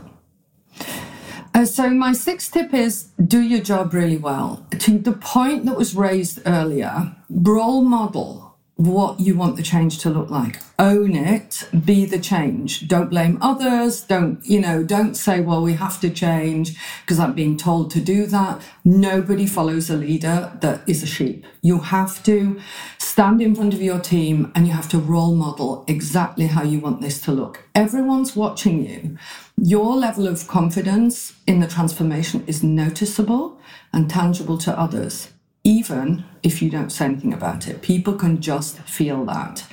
Uh, 1.59 1.65
so, 1.65 1.89
my 1.89 2.13
sixth 2.13 2.53
tip 2.53 2.73
is 2.73 3.09
do 3.21 3.41
your 3.41 3.59
job 3.59 3.93
really 3.93 4.15
well. 4.15 4.65
To 4.79 4.97
the 4.97 5.11
point 5.11 5.65
that 5.65 5.75
was 5.75 5.93
raised 5.93 6.39
earlier, 6.45 7.13
role 7.29 7.81
model 7.81 8.49
what 8.77 9.19
you 9.19 9.35
want 9.35 9.57
the 9.57 9.61
change 9.61 9.99
to 9.99 10.09
look 10.09 10.29
like. 10.29 10.61
Own 10.79 11.13
it, 11.13 11.67
be 11.83 12.05
the 12.05 12.17
change. 12.17 12.87
Don't 12.87 13.09
blame 13.09 13.37
others. 13.41 13.99
Don't, 13.99 14.39
you 14.45 14.61
know, 14.61 14.83
don't 14.83 15.15
say, 15.15 15.41
well, 15.41 15.61
we 15.61 15.73
have 15.73 15.99
to 15.99 16.09
change 16.09 16.77
because 17.01 17.19
I'm 17.19 17.33
being 17.33 17.57
told 17.57 17.91
to 17.91 17.99
do 17.99 18.25
that. 18.27 18.61
Nobody 18.85 19.45
follows 19.45 19.89
a 19.89 19.97
leader 19.97 20.57
that 20.61 20.87
is 20.87 21.03
a 21.03 21.07
sheep. 21.07 21.45
You 21.61 21.79
have 21.79 22.23
to 22.23 22.61
stand 22.99 23.41
in 23.41 23.53
front 23.53 23.73
of 23.73 23.81
your 23.81 23.99
team 23.99 24.49
and 24.55 24.65
you 24.65 24.71
have 24.71 24.87
to 24.89 24.97
role 24.97 25.35
model 25.35 25.83
exactly 25.89 26.47
how 26.47 26.63
you 26.63 26.79
want 26.79 27.01
this 27.01 27.19
to 27.23 27.33
look. 27.33 27.65
Everyone's 27.75 28.33
watching 28.33 28.85
you. 28.85 29.17
Your 29.61 29.95
level 29.95 30.27
of 30.27 30.47
confidence 30.47 31.33
in 31.45 31.59
the 31.59 31.67
transformation 31.67 32.43
is 32.47 32.63
noticeable 32.63 33.59
and 33.91 34.09
tangible 34.09 34.57
to 34.59 34.79
others 34.79 35.33
even 35.63 36.23
if 36.41 36.61
you 36.61 36.69
don't 36.69 36.89
say 36.89 37.05
anything 37.05 37.33
about 37.33 37.67
it. 37.67 37.81
People 37.81 38.13
can 38.13 38.41
just 38.41 38.79
feel 38.79 39.25
that. 39.25 39.65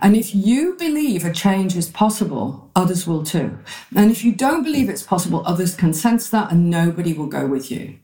And 0.00 0.16
if 0.16 0.34
you 0.34 0.74
believe 0.78 1.24
a 1.24 1.32
change 1.32 1.76
is 1.76 1.90
possible, 1.90 2.70
others 2.74 3.06
will 3.06 3.22
too. 3.22 3.58
And 3.94 4.10
if 4.10 4.24
you 4.24 4.32
don't 4.34 4.64
believe 4.64 4.88
it's 4.88 5.02
possible, 5.02 5.42
others 5.46 5.76
can 5.76 5.92
sense 5.92 6.30
that 6.30 6.50
and 6.50 6.70
nobody 6.70 7.12
will 7.12 7.26
go 7.26 7.46
with 7.46 7.70
you. 7.70 7.98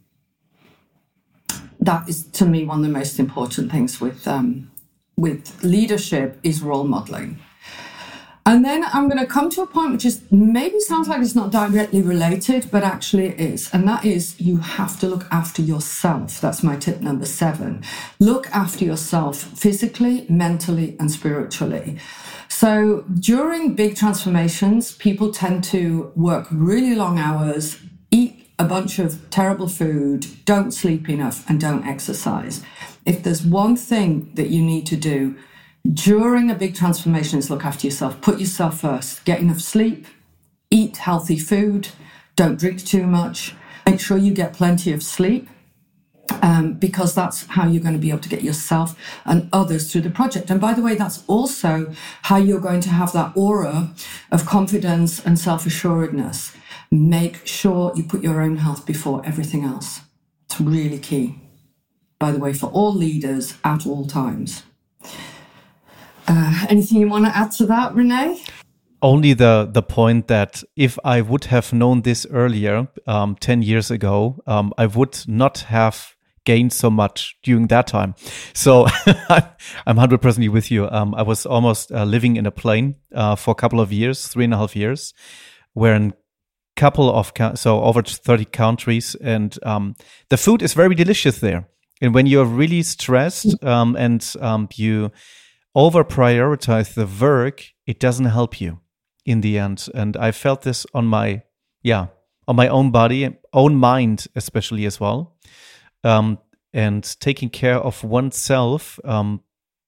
That 1.80 2.08
is, 2.08 2.24
to 2.24 2.44
me, 2.44 2.64
one 2.64 2.80
of 2.80 2.84
the 2.84 2.92
most 2.92 3.18
important 3.18 3.72
things 3.72 4.00
with, 4.00 4.28
um, 4.28 4.70
with 5.16 5.64
leadership 5.64 6.38
is 6.42 6.60
role 6.60 6.84
modeling. 6.84 7.38
And 8.50 8.64
then 8.64 8.84
I'm 8.92 9.08
going 9.08 9.20
to 9.20 9.26
come 9.26 9.48
to 9.50 9.62
a 9.62 9.66
point 9.66 9.92
which 9.92 10.04
is 10.04 10.22
maybe 10.32 10.80
sounds 10.80 11.06
like 11.06 11.22
it's 11.22 11.36
not 11.36 11.52
directly 11.52 12.02
related, 12.02 12.68
but 12.72 12.82
actually 12.82 13.26
it 13.26 13.38
is. 13.38 13.72
And 13.72 13.86
that 13.86 14.04
is 14.04 14.40
you 14.40 14.56
have 14.56 14.98
to 15.00 15.06
look 15.06 15.26
after 15.30 15.62
yourself. 15.62 16.40
That's 16.40 16.64
my 16.64 16.74
tip 16.74 17.00
number 17.00 17.26
seven. 17.26 17.84
Look 18.18 18.50
after 18.50 18.84
yourself 18.84 19.36
physically, 19.36 20.26
mentally, 20.28 20.96
and 20.98 21.12
spiritually. 21.12 21.98
So 22.48 23.04
during 23.20 23.76
big 23.76 23.94
transformations, 23.94 24.96
people 24.96 25.30
tend 25.30 25.62
to 25.64 26.10
work 26.16 26.48
really 26.50 26.96
long 26.96 27.20
hours, 27.20 27.78
eat 28.10 28.50
a 28.58 28.64
bunch 28.64 28.98
of 28.98 29.30
terrible 29.30 29.68
food, 29.68 30.26
don't 30.44 30.72
sleep 30.72 31.08
enough, 31.08 31.48
and 31.48 31.60
don't 31.60 31.86
exercise. 31.86 32.64
If 33.06 33.22
there's 33.22 33.46
one 33.46 33.76
thing 33.76 34.32
that 34.34 34.48
you 34.48 34.60
need 34.60 34.86
to 34.86 34.96
do, 34.96 35.36
during 35.88 36.50
a 36.50 36.54
big 36.54 36.74
transformation 36.74 37.38
is 37.38 37.50
look 37.50 37.64
after 37.64 37.86
yourself. 37.86 38.20
Put 38.20 38.38
yourself 38.38 38.80
first. 38.80 39.24
Get 39.24 39.40
enough 39.40 39.60
sleep, 39.60 40.06
eat 40.70 40.98
healthy 40.98 41.38
food, 41.38 41.88
don't 42.36 42.58
drink 42.58 42.84
too 42.84 43.06
much. 43.06 43.54
Make 43.86 44.00
sure 44.00 44.16
you 44.16 44.32
get 44.32 44.52
plenty 44.52 44.92
of 44.92 45.02
sleep. 45.02 45.48
Um, 46.42 46.74
because 46.74 47.12
that's 47.12 47.44
how 47.46 47.66
you're 47.66 47.82
going 47.82 47.96
to 47.96 48.00
be 48.00 48.10
able 48.10 48.20
to 48.20 48.28
get 48.28 48.44
yourself 48.44 48.96
and 49.24 49.48
others 49.52 49.90
through 49.90 50.02
the 50.02 50.10
project. 50.10 50.48
And 50.48 50.60
by 50.60 50.74
the 50.74 50.80
way, 50.80 50.94
that's 50.94 51.24
also 51.26 51.92
how 52.22 52.36
you're 52.36 52.60
going 52.60 52.80
to 52.82 52.88
have 52.88 53.12
that 53.14 53.32
aura 53.34 53.92
of 54.30 54.46
confidence 54.46 55.18
and 55.18 55.36
self 55.36 55.66
assuredness. 55.66 56.54
Make 56.92 57.44
sure 57.44 57.92
you 57.96 58.04
put 58.04 58.22
your 58.22 58.40
own 58.40 58.58
health 58.58 58.86
before 58.86 59.26
everything 59.26 59.64
else. 59.64 60.02
It's 60.46 60.60
really 60.60 61.00
key, 61.00 61.40
by 62.20 62.30
the 62.30 62.38
way, 62.38 62.52
for 62.52 62.66
all 62.66 62.94
leaders 62.94 63.54
at 63.64 63.84
all 63.84 64.06
times. 64.06 64.62
Uh, 66.30 66.66
anything 66.68 67.00
you 67.00 67.08
want 67.08 67.24
to 67.24 67.36
add 67.36 67.50
to 67.50 67.66
that, 67.66 67.92
Renee? 67.92 68.40
Only 69.02 69.32
the 69.32 69.68
the 69.72 69.82
point 69.82 70.28
that 70.28 70.62
if 70.76 70.96
I 71.04 71.22
would 71.22 71.46
have 71.46 71.72
known 71.72 72.02
this 72.02 72.24
earlier, 72.30 72.86
um, 73.06 73.34
ten 73.40 73.62
years 73.62 73.90
ago, 73.90 74.40
um, 74.46 74.72
I 74.78 74.86
would 74.86 75.24
not 75.26 75.58
have 75.60 76.14
gained 76.44 76.72
so 76.72 76.88
much 76.88 77.36
during 77.42 77.66
that 77.68 77.88
time. 77.88 78.14
So 78.52 78.86
I'm 79.86 79.96
hundred 79.96 80.22
percent 80.22 80.52
with 80.52 80.70
you. 80.70 80.88
Um, 80.88 81.16
I 81.16 81.22
was 81.22 81.46
almost 81.46 81.90
uh, 81.90 82.04
living 82.04 82.36
in 82.36 82.46
a 82.46 82.52
plane 82.52 82.94
uh, 83.12 83.34
for 83.34 83.50
a 83.50 83.56
couple 83.56 83.80
of 83.80 83.92
years, 83.92 84.28
three 84.28 84.44
and 84.44 84.54
a 84.54 84.56
half 84.56 84.76
years, 84.76 85.12
where 85.72 85.94
in 85.96 86.12
couple 86.76 87.10
of 87.10 87.32
so 87.56 87.82
over 87.82 88.00
30 88.02 88.46
countries 88.46 89.14
and 89.16 89.58
um, 89.64 89.94
the 90.30 90.38
food 90.38 90.62
is 90.62 90.72
very 90.72 90.94
delicious 90.94 91.40
there 91.40 91.68
and 92.00 92.14
when 92.14 92.24
you're 92.24 92.46
really 92.46 92.82
stressed 92.82 93.62
um, 93.62 93.96
and 93.96 94.34
um, 94.40 94.66
you 94.76 95.10
over 95.74 96.04
prioritize 96.04 96.94
the 96.94 97.06
work, 97.06 97.66
it 97.86 98.00
doesn't 98.00 98.26
help 98.26 98.60
you 98.60 98.80
in 99.24 99.40
the 99.40 99.58
end. 99.58 99.88
And 99.94 100.16
I 100.16 100.32
felt 100.32 100.62
this 100.62 100.86
on 100.94 101.06
my, 101.06 101.42
yeah, 101.82 102.08
on 102.48 102.56
my 102.56 102.68
own 102.68 102.90
body, 102.90 103.36
own 103.52 103.76
mind, 103.76 104.26
especially 104.34 104.84
as 104.86 104.98
well. 104.98 105.36
Um, 106.02 106.38
and 106.72 107.04
taking 107.20 107.50
care 107.50 107.78
of 107.78 108.02
oneself, 108.04 108.98
um, 109.04 109.42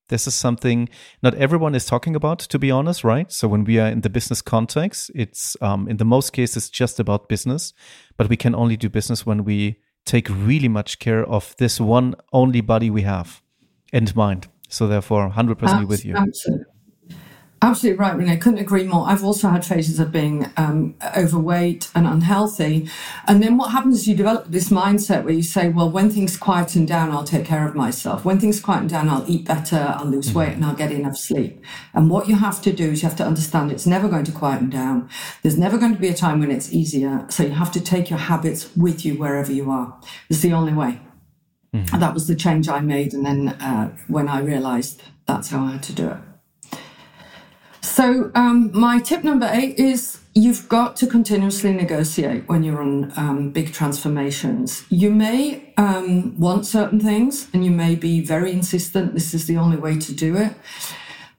this 0.08 0.26
is 0.26 0.34
something 0.34 0.88
not 1.22 1.34
everyone 1.34 1.74
is 1.74 1.86
talking 1.86 2.14
about, 2.14 2.38
to 2.40 2.58
be 2.58 2.70
honest, 2.70 3.02
right? 3.02 3.32
So 3.32 3.48
when 3.48 3.64
we 3.64 3.78
are 3.78 3.88
in 3.88 4.02
the 4.02 4.10
business 4.10 4.42
context, 4.42 5.10
it's 5.14 5.56
um, 5.60 5.88
in 5.88 5.96
the 5.96 6.04
most 6.04 6.32
cases 6.32 6.68
just 6.68 7.00
about 7.00 7.28
business, 7.28 7.72
but 8.16 8.28
we 8.28 8.36
can 8.36 8.54
only 8.54 8.76
do 8.76 8.88
business 8.88 9.24
when 9.24 9.44
we 9.44 9.78
take 10.04 10.28
really 10.28 10.68
much 10.68 10.98
care 10.98 11.24
of 11.24 11.54
this 11.58 11.80
one 11.80 12.14
only 12.32 12.60
body 12.60 12.90
we 12.90 13.02
have 13.02 13.42
and 13.92 14.14
mind. 14.14 14.48
So 14.72 14.86
therefore, 14.86 15.30
100% 15.30 15.86
with 15.86 16.02
you. 16.06 16.16
Absolutely. 16.16 16.64
Absolutely 17.60 17.98
right, 17.98 18.16
Renee. 18.16 18.32
I 18.32 18.36
couldn't 18.36 18.58
agree 18.58 18.84
more. 18.84 19.06
I've 19.06 19.22
also 19.22 19.48
had 19.50 19.64
phases 19.64 20.00
of 20.00 20.10
being 20.10 20.50
um, 20.56 20.96
overweight 21.16 21.90
and 21.94 22.06
unhealthy. 22.08 22.88
And 23.28 23.40
then 23.42 23.56
what 23.58 23.70
happens 23.70 24.00
is 24.00 24.08
you 24.08 24.16
develop 24.16 24.46
this 24.48 24.70
mindset 24.70 25.24
where 25.24 25.34
you 25.34 25.44
say, 25.44 25.68
well, 25.68 25.88
when 25.88 26.10
things 26.10 26.36
quieten 26.36 26.86
down, 26.86 27.10
I'll 27.10 27.22
take 27.22 27.44
care 27.44 27.68
of 27.68 27.76
myself. 27.76 28.24
When 28.24 28.40
things 28.40 28.60
quieten 28.60 28.88
down, 28.88 29.10
I'll 29.10 29.30
eat 29.30 29.44
better, 29.44 29.94
I'll 29.96 30.06
lose 30.06 30.30
mm-hmm. 30.30 30.38
weight, 30.38 30.52
and 30.54 30.64
I'll 30.64 30.74
get 30.74 30.90
enough 30.90 31.18
sleep. 31.18 31.62
And 31.92 32.10
what 32.10 32.26
you 32.26 32.36
have 32.36 32.62
to 32.62 32.72
do 32.72 32.90
is 32.92 33.02
you 33.02 33.08
have 33.08 33.18
to 33.18 33.26
understand 33.26 33.70
it's 33.70 33.86
never 33.86 34.08
going 34.08 34.24
to 34.24 34.32
quieten 34.32 34.70
down. 34.70 35.08
There's 35.42 35.58
never 35.58 35.76
going 35.76 35.94
to 35.94 36.00
be 36.00 36.08
a 36.08 36.14
time 36.14 36.40
when 36.40 36.50
it's 36.50 36.72
easier. 36.72 37.26
So 37.28 37.44
you 37.44 37.50
have 37.50 37.70
to 37.72 37.80
take 37.80 38.10
your 38.10 38.18
habits 38.18 38.74
with 38.74 39.04
you 39.04 39.18
wherever 39.18 39.52
you 39.52 39.70
are. 39.70 40.00
It's 40.30 40.40
the 40.40 40.54
only 40.54 40.72
way. 40.72 40.98
Mm-hmm. 41.74 41.98
That 41.98 42.14
was 42.14 42.26
the 42.26 42.34
change 42.34 42.68
I 42.68 42.80
made. 42.80 43.14
And 43.14 43.24
then 43.24 43.48
uh, 43.48 43.96
when 44.08 44.28
I 44.28 44.40
realized 44.40 45.02
that's 45.26 45.50
how 45.50 45.64
I 45.64 45.72
had 45.72 45.82
to 45.84 45.92
do 45.92 46.08
it. 46.08 46.18
So, 47.80 48.30
um, 48.34 48.70
my 48.72 49.00
tip 49.00 49.24
number 49.24 49.50
eight 49.52 49.78
is 49.78 50.20
you've 50.34 50.68
got 50.68 50.96
to 50.96 51.06
continuously 51.06 51.72
negotiate 51.72 52.48
when 52.48 52.62
you're 52.62 52.80
on 52.80 53.12
um, 53.16 53.50
big 53.50 53.72
transformations. 53.72 54.84
You 54.88 55.10
may 55.10 55.72
um, 55.76 56.38
want 56.38 56.64
certain 56.64 57.00
things 57.00 57.48
and 57.52 57.64
you 57.64 57.70
may 57.70 57.94
be 57.94 58.24
very 58.24 58.52
insistent, 58.52 59.14
this 59.14 59.34
is 59.34 59.46
the 59.46 59.56
only 59.56 59.76
way 59.76 59.98
to 59.98 60.12
do 60.12 60.36
it. 60.36 60.54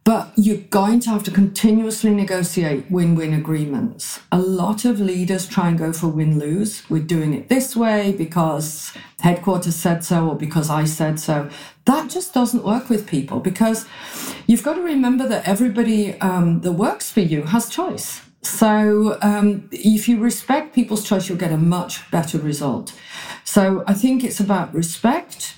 But 0.04 0.34
you're 0.36 0.58
going 0.58 1.00
to 1.02 1.12
have 1.12 1.24
to 1.24 1.32
continuously 1.32 2.10
negotiate 2.10 2.92
win 2.92 3.16
win 3.16 3.34
agreements. 3.34 4.20
A 4.34 4.38
lot 4.38 4.84
of 4.84 5.00
leaders 5.00 5.48
try 5.48 5.70
and 5.70 5.78
go 5.78 5.94
for 5.94 6.08
win 6.08 6.40
lose. 6.40 6.84
We're 6.90 7.04
doing 7.04 7.34
it 7.34 7.48
this 7.48 7.74
way 7.74 8.12
because 8.12 8.92
headquarters 9.22 9.78
said 9.78 10.04
so 10.04 10.28
or 10.28 10.36
because 10.36 10.70
I 10.70 10.84
said 10.84 11.22
so. 11.22 11.50
That 11.86 12.10
just 12.10 12.34
doesn't 12.34 12.66
work 12.66 12.90
with 12.90 13.08
people 13.08 13.40
because 13.40 13.86
you've 14.46 14.64
got 14.64 14.74
to 14.74 14.82
remember 14.82 15.26
that 15.30 15.48
everybody 15.48 16.20
um, 16.20 16.60
that 16.62 16.74
works 16.74 17.10
for 17.10 17.22
you 17.22 17.44
has 17.44 17.70
choice. 17.70 18.22
So 18.42 19.18
um, 19.22 19.70
if 19.72 20.10
you 20.10 20.20
respect 20.20 20.76
people's 20.76 21.08
choice, 21.08 21.30
you'll 21.30 21.38
get 21.38 21.54
a 21.54 21.58
much 21.58 22.12
better 22.12 22.38
result. 22.38 22.94
So 23.46 23.86
I 23.88 23.94
think 23.94 24.26
it's 24.26 24.42
about 24.42 24.74
respect 24.74 25.56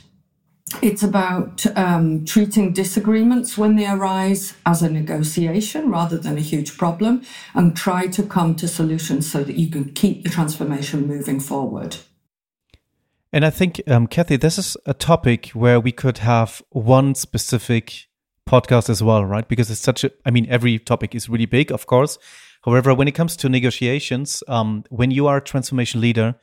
it's 0.81 1.03
about 1.03 1.65
um, 1.77 2.25
treating 2.25 2.73
disagreements 2.73 3.57
when 3.57 3.75
they 3.75 3.87
arise 3.87 4.55
as 4.65 4.81
a 4.81 4.89
negotiation 4.89 5.89
rather 5.89 6.17
than 6.17 6.37
a 6.37 6.41
huge 6.41 6.77
problem 6.77 7.23
and 7.53 7.75
try 7.75 8.07
to 8.07 8.23
come 8.23 8.55
to 8.55 8.67
solutions 8.67 9.29
so 9.29 9.43
that 9.43 9.55
you 9.55 9.69
can 9.69 9.91
keep 9.93 10.23
the 10.23 10.29
transformation 10.29 11.07
moving 11.07 11.39
forward. 11.39 11.97
And 13.33 13.45
I 13.45 13.49
think, 13.49 13.81
um, 13.87 14.07
Kathy, 14.07 14.37
this 14.37 14.57
is 14.57 14.77
a 14.85 14.93
topic 14.93 15.47
where 15.49 15.79
we 15.79 15.91
could 15.91 16.19
have 16.19 16.61
one 16.69 17.15
specific 17.15 18.07
podcast 18.47 18.89
as 18.89 19.03
well, 19.03 19.25
right? 19.25 19.47
Because 19.47 19.69
it's 19.69 19.81
such 19.81 20.03
a, 20.03 20.11
I 20.25 20.31
mean, 20.31 20.47
every 20.49 20.79
topic 20.79 21.13
is 21.13 21.27
really 21.27 21.45
big, 21.45 21.71
of 21.71 21.85
course. 21.85 22.17
However, 22.63 22.93
when 22.93 23.07
it 23.07 23.15
comes 23.15 23.35
to 23.37 23.49
negotiations, 23.49 24.41
um, 24.47 24.85
when 24.89 25.11
you 25.11 25.27
are 25.27 25.37
a 25.37 25.41
transformation 25.41 25.99
leader, 26.01 26.35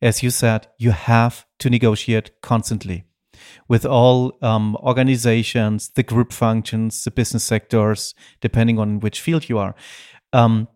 as 0.00 0.22
you 0.22 0.30
said, 0.30 0.68
you 0.78 0.90
have 0.90 1.46
to 1.58 1.70
negotiate 1.70 2.30
constantly 2.42 3.04
with 3.68 3.84
all 3.84 4.36
um, 4.42 4.76
organizations, 4.76 5.90
the 5.90 6.02
group 6.02 6.32
functions, 6.32 7.04
the 7.04 7.10
business 7.10 7.44
sectors, 7.44 8.14
depending 8.40 8.78
on 8.78 9.00
which 9.00 9.20
field 9.20 9.48
you 9.48 9.58
are. 9.58 9.74
Um, 10.32 10.68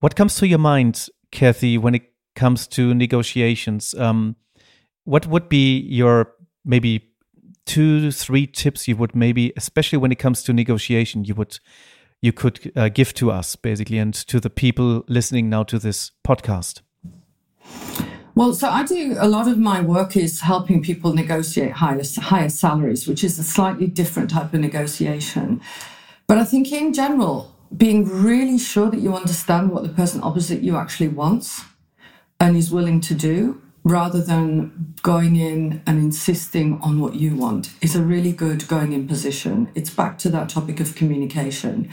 what 0.00 0.16
comes 0.16 0.36
to 0.36 0.46
your 0.46 0.58
mind, 0.58 1.08
Kathy, 1.30 1.78
when 1.78 1.94
it 1.94 2.02
comes 2.34 2.66
to 2.68 2.94
negotiations? 2.94 3.94
Um, 3.94 4.36
what 5.04 5.26
would 5.26 5.48
be 5.48 5.78
your 5.78 6.32
maybe 6.64 7.12
two, 7.66 8.10
three 8.10 8.46
tips 8.46 8.88
you 8.88 8.96
would 8.96 9.14
maybe, 9.14 9.52
especially 9.56 9.98
when 9.98 10.12
it 10.12 10.18
comes 10.18 10.42
to 10.44 10.52
negotiation, 10.52 11.24
you 11.24 11.34
would 11.34 11.58
you 12.20 12.32
could 12.32 12.70
uh, 12.76 12.88
give 12.88 13.12
to 13.14 13.32
us 13.32 13.56
basically 13.56 13.98
and 13.98 14.14
to 14.14 14.38
the 14.38 14.50
people 14.50 15.04
listening 15.08 15.50
now 15.50 15.64
to 15.64 15.78
this 15.78 16.12
podcast? 16.24 16.82
Well, 18.34 18.54
so 18.54 18.70
I 18.70 18.84
do 18.84 19.16
a 19.18 19.28
lot 19.28 19.46
of 19.46 19.58
my 19.58 19.82
work 19.82 20.16
is 20.16 20.40
helping 20.40 20.82
people 20.82 21.12
negotiate 21.12 21.72
higher, 21.72 22.00
higher 22.16 22.48
salaries, 22.48 23.06
which 23.06 23.22
is 23.22 23.38
a 23.38 23.44
slightly 23.44 23.86
different 23.86 24.30
type 24.30 24.54
of 24.54 24.60
negotiation. 24.60 25.60
But 26.26 26.38
I 26.38 26.44
think 26.44 26.72
in 26.72 26.94
general, 26.94 27.54
being 27.76 28.08
really 28.08 28.58
sure 28.58 28.90
that 28.90 29.00
you 29.00 29.14
understand 29.14 29.70
what 29.70 29.82
the 29.82 29.90
person 29.90 30.22
opposite 30.22 30.62
you 30.62 30.76
actually 30.76 31.08
wants 31.08 31.62
and 32.40 32.56
is 32.56 32.70
willing 32.70 33.02
to 33.02 33.14
do 33.14 33.60
rather 33.84 34.22
than 34.22 34.94
going 35.02 35.36
in 35.36 35.82
and 35.86 35.98
insisting 35.98 36.80
on 36.80 37.00
what 37.00 37.16
you 37.16 37.36
want 37.36 37.70
is 37.82 37.94
a 37.94 38.02
really 38.02 38.32
good 38.32 38.66
going 38.66 38.92
in 38.92 39.06
position. 39.06 39.70
It's 39.74 39.90
back 39.90 40.16
to 40.18 40.30
that 40.30 40.48
topic 40.48 40.80
of 40.80 40.94
communication. 40.94 41.90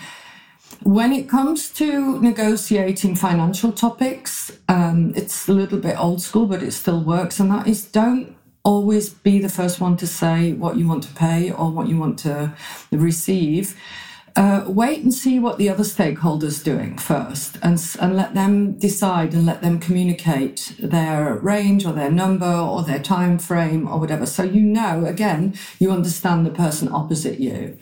When 0.83 1.11
it 1.11 1.27
comes 1.27 1.69
to 1.71 2.21
negotiating 2.21 3.15
financial 3.15 3.71
topics, 3.71 4.51
um, 4.69 5.13
it's 5.15 5.49
a 5.49 5.53
little 5.53 5.77
bit 5.79 5.99
old 5.99 6.21
school, 6.21 6.45
but 6.45 6.63
it 6.63 6.71
still 6.71 7.03
works. 7.03 7.39
And 7.39 7.51
that 7.51 7.67
is 7.67 7.85
don't 7.85 8.35
always 8.63 9.09
be 9.09 9.39
the 9.39 9.49
first 9.49 9.81
one 9.81 9.97
to 9.97 10.07
say 10.07 10.53
what 10.53 10.77
you 10.77 10.87
want 10.87 11.03
to 11.03 11.13
pay 11.13 11.51
or 11.51 11.69
what 11.69 11.87
you 11.87 11.97
want 11.97 12.17
to 12.19 12.53
receive. 12.91 13.75
Uh, 14.35 14.63
wait 14.67 15.03
and 15.03 15.13
see 15.13 15.37
what 15.39 15.57
the 15.57 15.67
other 15.67 15.83
stakeholders 15.83 16.63
doing 16.63 16.97
first 16.97 17.57
and, 17.61 17.81
and 17.99 18.15
let 18.15 18.33
them 18.35 18.73
decide 18.73 19.33
and 19.33 19.45
let 19.45 19.61
them 19.61 19.79
communicate 19.79 20.75
their 20.79 21.33
range 21.35 21.85
or 21.85 21.91
their 21.91 22.11
number 22.11 22.45
or 22.45 22.83
their 22.83 22.99
time 22.99 23.37
frame 23.39 23.87
or 23.87 23.99
whatever 23.99 24.27
so 24.27 24.43
you 24.43 24.61
know 24.61 25.03
again 25.05 25.53
you 25.79 25.91
understand 25.91 26.45
the 26.45 26.51
person 26.51 26.87
opposite 26.89 27.39
you 27.39 27.75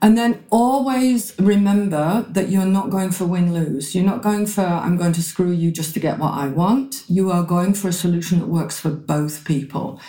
and 0.00 0.16
then 0.16 0.44
always 0.50 1.34
remember 1.38 2.24
that 2.28 2.48
you're 2.48 2.64
not 2.64 2.90
going 2.90 3.10
for 3.10 3.26
win 3.26 3.52
lose. 3.52 3.94
You're 3.94 4.04
not 4.04 4.22
going 4.22 4.46
for, 4.46 4.62
I'm 4.62 4.96
going 4.96 5.12
to 5.14 5.22
screw 5.22 5.50
you 5.50 5.70
just 5.70 5.94
to 5.94 6.00
get 6.00 6.18
what 6.18 6.32
I 6.34 6.48
want. 6.48 7.04
You 7.08 7.30
are 7.30 7.42
going 7.42 7.74
for 7.74 7.88
a 7.88 7.92
solution 7.92 8.38
that 8.40 8.46
works 8.46 8.78
for 8.78 8.90
both 8.90 9.44
people 9.44 10.00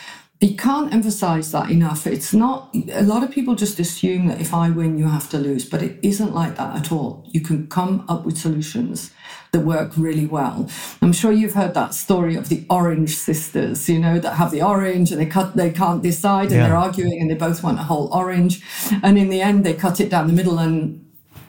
you 0.41 0.55
can't 0.55 0.93
emphasize 0.93 1.51
that 1.51 1.69
enough. 1.69 2.07
It's 2.07 2.33
not, 2.33 2.73
a 2.93 3.03
lot 3.03 3.23
of 3.23 3.31
people 3.31 3.55
just 3.55 3.77
assume 3.77 4.27
that 4.27 4.39
if 4.39 4.53
I 4.53 4.69
win, 4.69 4.97
you 4.97 5.05
have 5.05 5.29
to 5.31 5.37
lose, 5.37 5.67
but 5.67 5.83
it 5.83 5.99
isn't 6.01 6.33
like 6.33 6.55
that 6.55 6.77
at 6.77 6.91
all. 6.93 7.25
You 7.27 7.41
can 7.41 7.67
come 7.67 8.05
up 8.07 8.23
with 8.23 8.37
solutions 8.37 9.11
that 9.51 9.61
work 9.61 9.91
really 9.97 10.25
well. 10.25 10.69
I'm 11.01 11.11
sure 11.11 11.33
you've 11.33 11.55
heard 11.55 11.73
that 11.73 11.93
story 11.93 12.35
of 12.35 12.47
the 12.47 12.65
orange 12.69 13.17
sisters, 13.17 13.89
you 13.89 13.99
know, 13.99 14.17
that 14.19 14.35
have 14.35 14.51
the 14.51 14.61
orange 14.61 15.11
and 15.11 15.19
they 15.19 15.25
cut, 15.25 15.57
they 15.57 15.71
can't 15.71 16.01
decide 16.01 16.51
and 16.51 16.51
yeah. 16.53 16.67
they're 16.67 16.77
arguing 16.77 17.19
and 17.19 17.29
they 17.29 17.35
both 17.35 17.61
want 17.61 17.77
a 17.77 17.83
whole 17.83 18.07
orange. 18.13 18.63
And 19.03 19.17
in 19.17 19.27
the 19.27 19.41
end, 19.41 19.65
they 19.65 19.73
cut 19.73 19.99
it 19.99 20.09
down 20.09 20.27
the 20.27 20.33
middle 20.33 20.57
and 20.57 21.05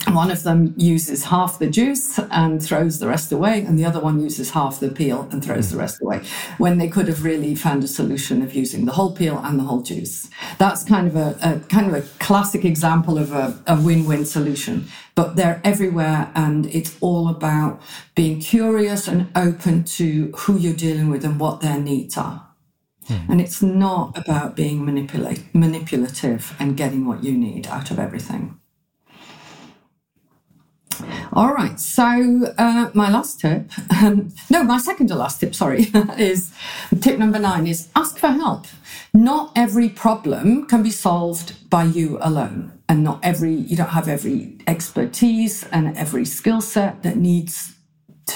one 0.09 0.31
of 0.31 0.43
them 0.43 0.75
uses 0.77 1.25
half 1.25 1.59
the 1.59 1.69
juice 1.69 2.19
and 2.31 2.63
throws 2.63 2.99
the 2.99 3.07
rest 3.07 3.33
away, 3.33 3.61
and 3.61 3.79
the 3.79 3.85
other 3.85 4.01
one 4.01 4.21
uses 4.21 4.51
half 4.51 4.81
the 4.81 4.89
peel 4.89 5.29
and 5.31 5.45
throws 5.45 5.71
the 5.71 5.77
rest 5.77 6.01
away. 6.03 6.23
When 6.59 6.79
they 6.79 6.89
could 6.89 7.07
have 7.09 7.23
really 7.23 7.55
found 7.55 7.85
a 7.85 7.89
solution 7.89 8.43
of 8.43 8.55
using 8.55 8.87
the 8.87 8.93
whole 8.93 9.15
peel 9.15 9.39
and 9.39 9.59
the 9.59 9.65
whole 9.65 9.83
juice. 9.83 10.29
That's 10.59 10.83
kind 10.85 11.07
of 11.07 11.17
a, 11.17 11.37
a 11.43 11.61
kind 11.69 11.87
of 11.87 11.95
a 11.95 12.07
classic 12.19 12.65
example 12.65 13.19
of 13.19 13.33
a, 13.33 13.63
a 13.67 13.81
win-win 13.81 14.25
solution. 14.25 14.87
But 15.15 15.37
they're 15.37 15.61
everywhere, 15.65 16.33
and 16.35 16.67
it's 16.67 16.97
all 17.01 17.29
about 17.29 17.83
being 18.15 18.41
curious 18.41 19.07
and 19.07 19.29
open 19.37 19.85
to 19.85 20.33
who 20.37 20.57
you're 20.57 20.73
dealing 20.73 21.11
with 21.11 21.25
and 21.25 21.39
what 21.39 21.61
their 21.61 21.79
needs 21.79 22.17
are. 22.17 22.47
Hmm. 23.07 23.33
And 23.33 23.41
it's 23.41 23.61
not 23.61 24.17
about 24.17 24.57
being 24.57 24.85
manipulate, 24.85 25.55
manipulative 25.55 26.55
and 26.59 26.77
getting 26.77 27.07
what 27.07 27.23
you 27.23 27.37
need 27.37 27.67
out 27.67 27.91
of 27.91 27.99
everything. 27.99 28.61
All 31.41 31.55
right. 31.55 31.81
So 31.81 32.53
uh, 32.59 32.91
my 32.93 33.11
last 33.11 33.41
tip, 33.41 33.71
um, 34.03 34.29
no, 34.51 34.63
my 34.63 34.77
second 34.77 35.07
to 35.07 35.15
last 35.15 35.41
tip, 35.41 35.55
sorry, 35.55 35.87
is 36.19 36.53
tip 37.01 37.19
number 37.19 37.39
nine 37.39 37.67
is 37.67 37.89
ask 37.97 38.19
for 38.19 38.29
help. 38.29 38.67
Not 39.15 39.51
every 39.57 39.89
problem 39.89 40.67
can 40.67 40.83
be 40.83 40.91
solved 40.91 41.71
by 41.71 41.85
you 41.85 42.19
alone, 42.21 42.73
and 42.91 43.03
not 43.03 43.21
every 43.23 43.55
you 43.55 43.75
don't 43.75 43.89
have 43.89 44.07
every 44.07 44.59
expertise 44.67 45.65
and 45.73 45.97
every 45.97 46.27
skill 46.27 46.61
set 46.61 47.03
that 47.05 47.17
needs 47.17 47.75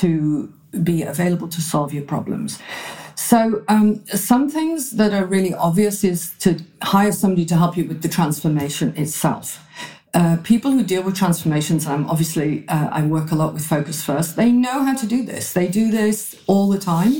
to 0.01 0.51
be 0.83 1.03
available 1.03 1.49
to 1.49 1.61
solve 1.61 1.93
your 1.93 2.05
problems. 2.05 2.59
So, 3.17 3.64
um, 3.69 4.03
some 4.07 4.49
things 4.49 4.93
that 4.93 5.12
are 5.12 5.27
really 5.27 5.53
obvious 5.53 6.05
is 6.05 6.33
to 6.38 6.59
hire 6.83 7.12
somebody 7.12 7.45
to 7.47 7.57
help 7.57 7.77
you 7.77 7.85
with 7.85 8.01
the 8.01 8.09
transformation 8.09 8.97
itself. 8.97 9.61
Uh, 10.14 10.37
people 10.44 10.70
who 10.70 10.85
deal 10.85 11.03
with 11.03 11.16
transformations, 11.16 11.88
I'm 11.88 12.09
obviously, 12.09 12.66
uh, 12.68 12.88
I 12.92 13.03
work 13.03 13.33
a 13.33 13.35
lot 13.35 13.53
with 13.53 13.66
Focus 13.66 14.00
First, 14.03 14.37
they 14.37 14.53
know 14.53 14.85
how 14.85 14.94
to 14.94 15.07
do 15.07 15.24
this. 15.24 15.53
They 15.53 15.66
do 15.66 15.90
this 15.90 16.40
all 16.46 16.68
the 16.68 16.79
time. 16.79 17.14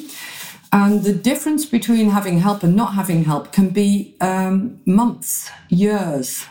And 0.72 1.02
the 1.02 1.12
difference 1.12 1.66
between 1.66 2.11
having 2.11 2.38
help 2.38 2.62
and 2.62 2.76
not 2.76 2.94
having 2.94 3.24
help 3.24 3.52
can 3.52 3.70
be 3.70 4.14
um, 4.20 4.80
months, 4.87 5.50
years 5.68 6.46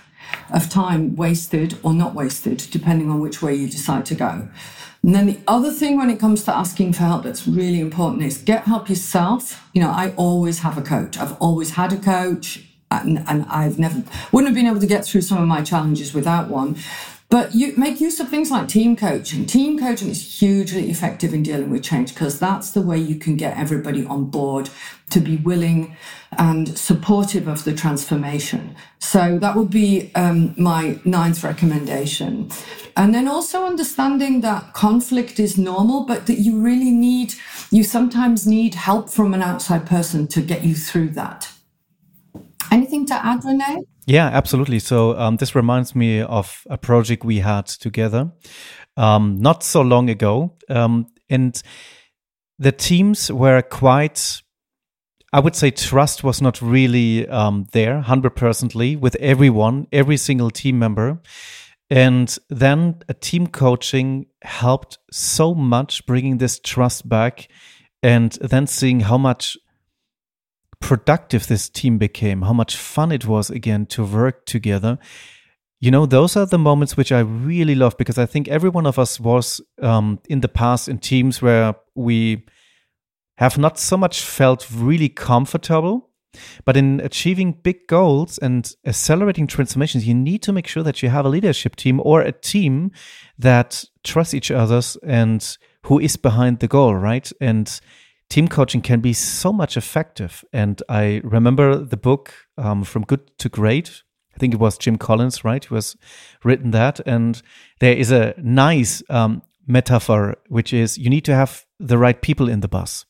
of 0.53 0.69
time 0.69 1.15
wasted 1.15 1.77
or 1.82 1.93
not 1.93 2.13
wasted, 2.13 2.67
depending 2.71 3.10
on 3.10 3.21
which 3.21 3.41
way 3.41 3.56
you 3.56 3.69
decide 3.69 4.06
to 4.08 4.15
go. 4.15 4.49
And 5.01 5.13
then 5.13 5.25
the 5.25 5.39
other 5.47 5.71
thing 5.71 5.97
when 5.97 6.10
it 6.10 6.19
comes 6.19 6.43
to 6.45 6.56
asking 6.56 6.93
for 6.93 7.03
help 7.03 7.23
that's 7.23 7.45
really 7.47 7.79
important 7.79 8.23
is 8.23 8.38
get 8.38 8.63
help 8.63 8.89
yourself. 8.89 9.69
You 9.73 9.82
know, 9.82 9.89
I 9.89 10.13
always 10.15 10.60
have 10.60 10.77
a 10.77 10.82
coach. 10.82 11.17
I've 11.17 11.38
always 11.41 11.71
had 11.71 11.91
a 11.91 11.97
coach 11.97 12.65
and, 13.01 13.45
I've 13.49 13.79
never 13.79 14.03
wouldn't 14.32 14.49
have 14.49 14.56
been 14.56 14.67
able 14.67 14.79
to 14.79 14.88
get 14.88 15.06
through 15.06 15.21
some 15.21 15.41
of 15.41 15.47
my 15.47 15.62
challenges 15.62 16.13
without 16.13 16.49
one. 16.49 16.77
But 17.34 17.56
you 17.56 17.73
make 17.77 17.99
use 17.99 18.19
of 18.19 18.29
things 18.29 18.51
like 18.51 18.67
team 18.67 18.95
coaching. 18.95 19.47
Team 19.47 19.79
coaching 19.79 20.10
is 20.10 20.39
hugely 20.39 20.91
effective 20.91 21.34
in 21.34 21.41
dealing 21.41 21.71
with 21.71 21.82
change 21.82 22.13
because 22.13 22.38
that's 22.38 22.69
the 22.71 22.82
way 22.82 22.99
you 22.99 23.15
can 23.15 23.38
get 23.38 23.58
everybody 23.58 24.06
on 24.06 24.25
board 24.25 24.69
to 25.10 25.19
be 25.19 25.38
willing 25.38 25.97
and 26.38 26.77
supportive 26.77 27.47
of 27.47 27.63
the 27.63 27.73
transformation. 27.73 28.75
So 28.99 29.39
that 29.39 29.56
would 29.56 29.71
be 29.71 30.12
um, 30.13 30.53
my 30.58 30.99
ninth 31.06 31.43
recommendation. 31.43 32.51
And 32.95 33.15
then 33.15 33.27
also 33.27 33.65
understanding 33.65 34.41
that 34.41 34.73
conflict 34.73 35.39
is 35.39 35.58
normal, 35.58 36.06
but 36.06 36.27
that 36.27 36.39
you 36.39 36.60
really 36.60 36.91
need, 36.91 37.34
you 37.71 37.84
sometimes 37.84 38.45
need 38.45 38.75
help 38.75 39.10
from 39.10 39.34
an 39.34 39.41
outside 39.41 39.88
person 39.88 40.27
to 40.27 40.41
get 40.41 40.63
you 40.63 40.75
through 40.75 41.10
that. 41.10 41.53
Anything 42.71 43.06
to 43.08 43.13
add, 43.13 43.43
Rene? 43.45 43.84
Yeah, 44.06 44.28
absolutely. 44.28 44.80
So 44.80 45.17
um, 45.17 45.38
this 45.38 45.56
reminds 45.56 45.95
me 45.95 46.21
of 46.21 46.63
a 46.69 46.78
project 46.78 47.23
we 47.23 47.39
had 47.39 47.67
together 47.67 48.32
um, 48.97 49.38
not 49.38 49.63
so 49.63 49.82
long 49.82 50.10
ago, 50.10 50.56
um, 50.69 51.08
and 51.30 51.62
the 52.60 52.71
teams 52.71 53.32
were 53.32 53.62
quite. 53.62 54.41
I 55.32 55.39
would 55.39 55.56
say 55.56 55.71
trust 55.71 56.23
was 56.23 56.43
not 56.43 56.62
really 56.62 57.28
um, 57.28 57.65
there, 57.71 58.02
hundred 58.02 58.36
percently, 58.36 58.99
with 58.99 59.15
everyone, 59.15 59.88
every 59.91 60.17
single 60.17 60.52
team 60.52 60.78
member. 60.78 61.21
And 61.89 62.36
then 62.49 63.02
a 63.10 63.15
team 63.15 63.47
coaching 63.47 64.28
helped 64.43 64.99
so 65.12 65.56
much 65.56 66.06
bringing 66.06 66.38
this 66.38 66.60
trust 66.60 67.10
back 67.10 67.47
and 68.04 68.32
then 68.41 68.67
seeing 68.67 68.99
how 68.99 69.17
much 69.17 69.58
productive 70.84 71.48
this 71.48 71.69
team 71.69 71.98
became, 71.98 72.41
how 72.41 72.52
much 72.52 72.76
fun 72.76 73.10
it 73.13 73.26
was 73.26 73.50
again 73.50 73.86
to 73.86 74.04
work 74.04 74.46
together. 74.46 75.00
You 75.80 75.91
know, 75.91 76.06
those 76.06 76.36
are 76.36 76.46
the 76.46 76.58
moments 76.58 76.98
which 76.98 77.10
I 77.13 77.19
really 77.19 77.74
love 77.74 77.98
because 77.98 78.17
I 78.17 78.26
think 78.26 78.50
every 78.50 78.69
one 78.69 78.86
of 78.86 79.00
us 79.00 79.17
was 79.17 79.62
um, 79.82 80.19
in 80.28 80.41
the 80.41 80.50
past 80.50 80.89
in 80.89 80.98
teams 80.98 81.41
where 81.41 81.76
we 81.96 82.46
have 83.38 83.58
not 83.58 83.80
so 83.80 83.96
much 83.96 84.24
felt 84.24 84.67
really 84.69 85.08
comfortable. 85.08 86.10
But 86.65 86.76
in 86.76 87.00
achieving 87.00 87.60
big 87.63 87.88
goals 87.88 88.38
and 88.39 88.69
accelerating 88.86 89.48
transformations, 89.48 90.06
you 90.06 90.15
need 90.15 90.41
to 90.41 90.52
make 90.52 90.67
sure 90.67 90.84
that 90.84 91.02
you 91.02 91.10
have 91.10 91.26
a 91.26 91.30
leadership 91.30 91.78
team 91.78 92.02
or 92.04 92.22
a 92.22 92.32
team 92.34 92.91
that 93.38 93.86
trusts 94.04 94.34
each 94.34 94.52
other's 94.52 94.98
and 95.04 95.58
who 95.84 96.00
is 96.00 96.17
behind 96.17 96.60
the 96.60 96.67
goal, 96.67 96.96
right? 96.96 97.32
And 97.39 97.80
team 98.34 98.48
coaching 98.48 98.82
can 98.82 99.00
be 99.00 99.13
so 99.13 99.54
much 99.54 99.78
effective. 99.78 100.43
And 100.52 100.82
I 100.89 101.22
remember 101.24 101.78
the 101.78 101.98
book 101.98 102.34
um, 102.58 102.84
From 102.84 103.04
Good 103.04 103.38
to 103.38 103.48
Great. 103.48 104.02
I 104.36 104.39
think 104.39 104.56
it 104.56 104.60
was 104.60 104.80
Jim 104.80 104.98
Collins, 104.98 105.43
right? 105.43 105.63
Who 105.63 105.76
has 105.76 105.96
written 106.43 106.72
that. 106.72 107.00
And 107.06 107.39
there 107.80 107.96
is 107.96 108.10
a 108.10 108.34
nice 108.39 109.04
um, 109.08 109.43
metaphor, 109.67 110.38
which 110.48 110.74
is 110.74 110.98
you 110.98 111.12
need 111.12 111.26
to 111.26 111.36
have 111.36 111.63
the 111.80 112.00
right 112.00 112.19
people 112.19 112.50
in 112.50 112.62
the 112.62 112.67
bus. 112.67 113.06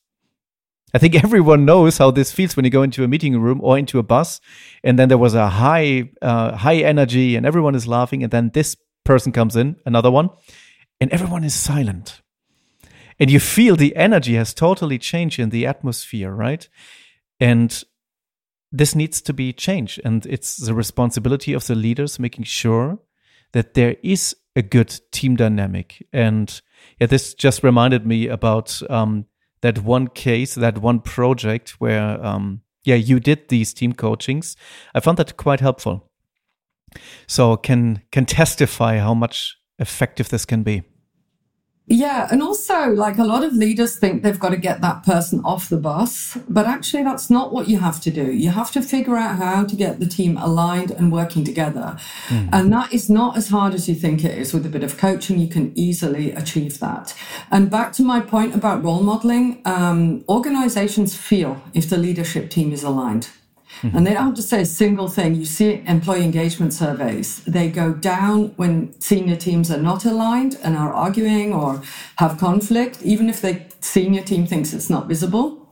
I 0.92 0.98
think 0.98 1.14
everyone 1.24 1.64
knows 1.64 1.96
how 1.96 2.10
this 2.10 2.30
feels 2.30 2.54
when 2.54 2.66
you 2.66 2.70
go 2.70 2.82
into 2.82 3.02
a 3.02 3.08
meeting 3.08 3.40
room 3.40 3.60
or 3.62 3.78
into 3.78 3.98
a 3.98 4.02
bus, 4.02 4.42
and 4.82 4.98
then 4.98 5.08
there 5.08 5.16
was 5.16 5.32
a 5.32 5.48
high, 5.48 6.10
uh, 6.20 6.54
high 6.54 6.76
energy, 6.76 7.34
and 7.34 7.46
everyone 7.46 7.74
is 7.74 7.86
laughing, 7.86 8.22
and 8.22 8.30
then 8.30 8.50
this 8.52 8.76
person 9.06 9.32
comes 9.32 9.56
in, 9.56 9.76
another 9.86 10.10
one, 10.10 10.28
and 11.00 11.10
everyone 11.12 11.44
is 11.44 11.54
silent 11.54 12.20
and 13.18 13.30
you 13.30 13.40
feel 13.40 13.76
the 13.76 13.96
energy 13.96 14.34
has 14.34 14.54
totally 14.54 14.98
changed 14.98 15.38
in 15.38 15.50
the 15.50 15.66
atmosphere, 15.66 16.32
right? 16.32 16.68
And 17.40 17.82
this 18.72 18.94
needs 18.94 19.20
to 19.22 19.32
be 19.32 19.52
changed. 19.52 20.00
And 20.04 20.26
it's 20.26 20.56
the 20.56 20.74
responsibility 20.74 21.52
of 21.52 21.66
the 21.66 21.74
leaders 21.74 22.18
making 22.18 22.44
sure 22.44 22.98
that 23.52 23.74
there 23.74 23.96
is 24.02 24.36
a 24.56 24.62
good 24.62 25.00
team 25.12 25.36
dynamic. 25.36 26.06
And 26.12 26.60
yeah, 27.00 27.06
this 27.06 27.34
just 27.34 27.62
reminded 27.62 28.06
me 28.06 28.26
about 28.28 28.80
um, 28.90 29.26
that 29.60 29.78
one 29.78 30.08
case, 30.08 30.56
that 30.56 30.78
one 30.78 31.00
project 31.00 31.80
where, 31.80 32.24
um, 32.24 32.62
yeah, 32.84 32.96
you 32.96 33.20
did 33.20 33.48
these 33.48 33.72
team 33.72 33.92
coachings. 33.92 34.56
I 34.94 35.00
found 35.00 35.18
that 35.18 35.36
quite 35.36 35.60
helpful. 35.60 36.10
So 37.26 37.56
can 37.56 38.02
can 38.12 38.26
testify 38.26 38.98
how 38.98 39.14
much 39.14 39.56
effective 39.78 40.28
this 40.28 40.44
can 40.44 40.62
be. 40.62 40.82
Yeah, 41.86 42.28
and 42.30 42.42
also 42.42 42.88
like 42.88 43.18
a 43.18 43.24
lot 43.24 43.44
of 43.44 43.52
leaders 43.52 43.96
think 43.96 44.22
they've 44.22 44.38
got 44.38 44.50
to 44.50 44.56
get 44.56 44.80
that 44.80 45.02
person 45.02 45.42
off 45.44 45.68
the 45.68 45.76
bus, 45.76 46.38
but 46.48 46.64
actually 46.66 47.02
that's 47.02 47.28
not 47.28 47.52
what 47.52 47.68
you 47.68 47.78
have 47.78 48.00
to 48.02 48.10
do. 48.10 48.32
You 48.32 48.50
have 48.50 48.72
to 48.72 48.80
figure 48.80 49.18
out 49.18 49.36
how 49.36 49.64
to 49.64 49.76
get 49.76 50.00
the 50.00 50.06
team 50.06 50.38
aligned 50.38 50.90
and 50.92 51.12
working 51.12 51.44
together. 51.44 51.98
Mm. 52.28 52.48
And 52.52 52.72
that 52.72 52.94
is 52.94 53.10
not 53.10 53.36
as 53.36 53.48
hard 53.48 53.74
as 53.74 53.86
you 53.86 53.94
think 53.94 54.24
it 54.24 54.38
is. 54.38 54.54
With 54.54 54.64
a 54.64 54.70
bit 54.70 54.82
of 54.82 54.96
coaching, 54.96 55.38
you 55.38 55.48
can 55.48 55.78
easily 55.78 56.32
achieve 56.32 56.78
that. 56.78 57.14
And 57.50 57.70
back 57.70 57.92
to 57.94 58.02
my 58.02 58.20
point 58.20 58.54
about 58.54 58.82
role 58.82 59.02
modeling, 59.02 59.60
um, 59.66 60.24
organizations 60.26 61.14
feel 61.14 61.62
if 61.74 61.90
the 61.90 61.98
leadership 61.98 62.48
team 62.48 62.72
is 62.72 62.82
aligned. 62.82 63.28
Mm-hmm. 63.82 63.96
And 63.96 64.06
they 64.06 64.14
don't 64.14 64.26
have 64.26 64.34
to 64.34 64.42
say 64.42 64.62
a 64.62 64.66
single 64.66 65.08
thing. 65.08 65.34
You 65.34 65.44
see 65.44 65.82
employee 65.86 66.24
engagement 66.24 66.72
surveys, 66.72 67.44
they 67.44 67.68
go 67.68 67.92
down 67.92 68.54
when 68.56 68.98
senior 69.00 69.36
teams 69.36 69.70
are 69.70 69.80
not 69.80 70.04
aligned 70.04 70.58
and 70.62 70.76
are 70.76 70.92
arguing 70.92 71.52
or 71.52 71.82
have 72.16 72.38
conflict, 72.38 73.02
even 73.02 73.28
if 73.28 73.40
the 73.40 73.62
senior 73.80 74.22
team 74.22 74.46
thinks 74.46 74.72
it's 74.72 74.90
not 74.90 75.06
visible. 75.06 75.68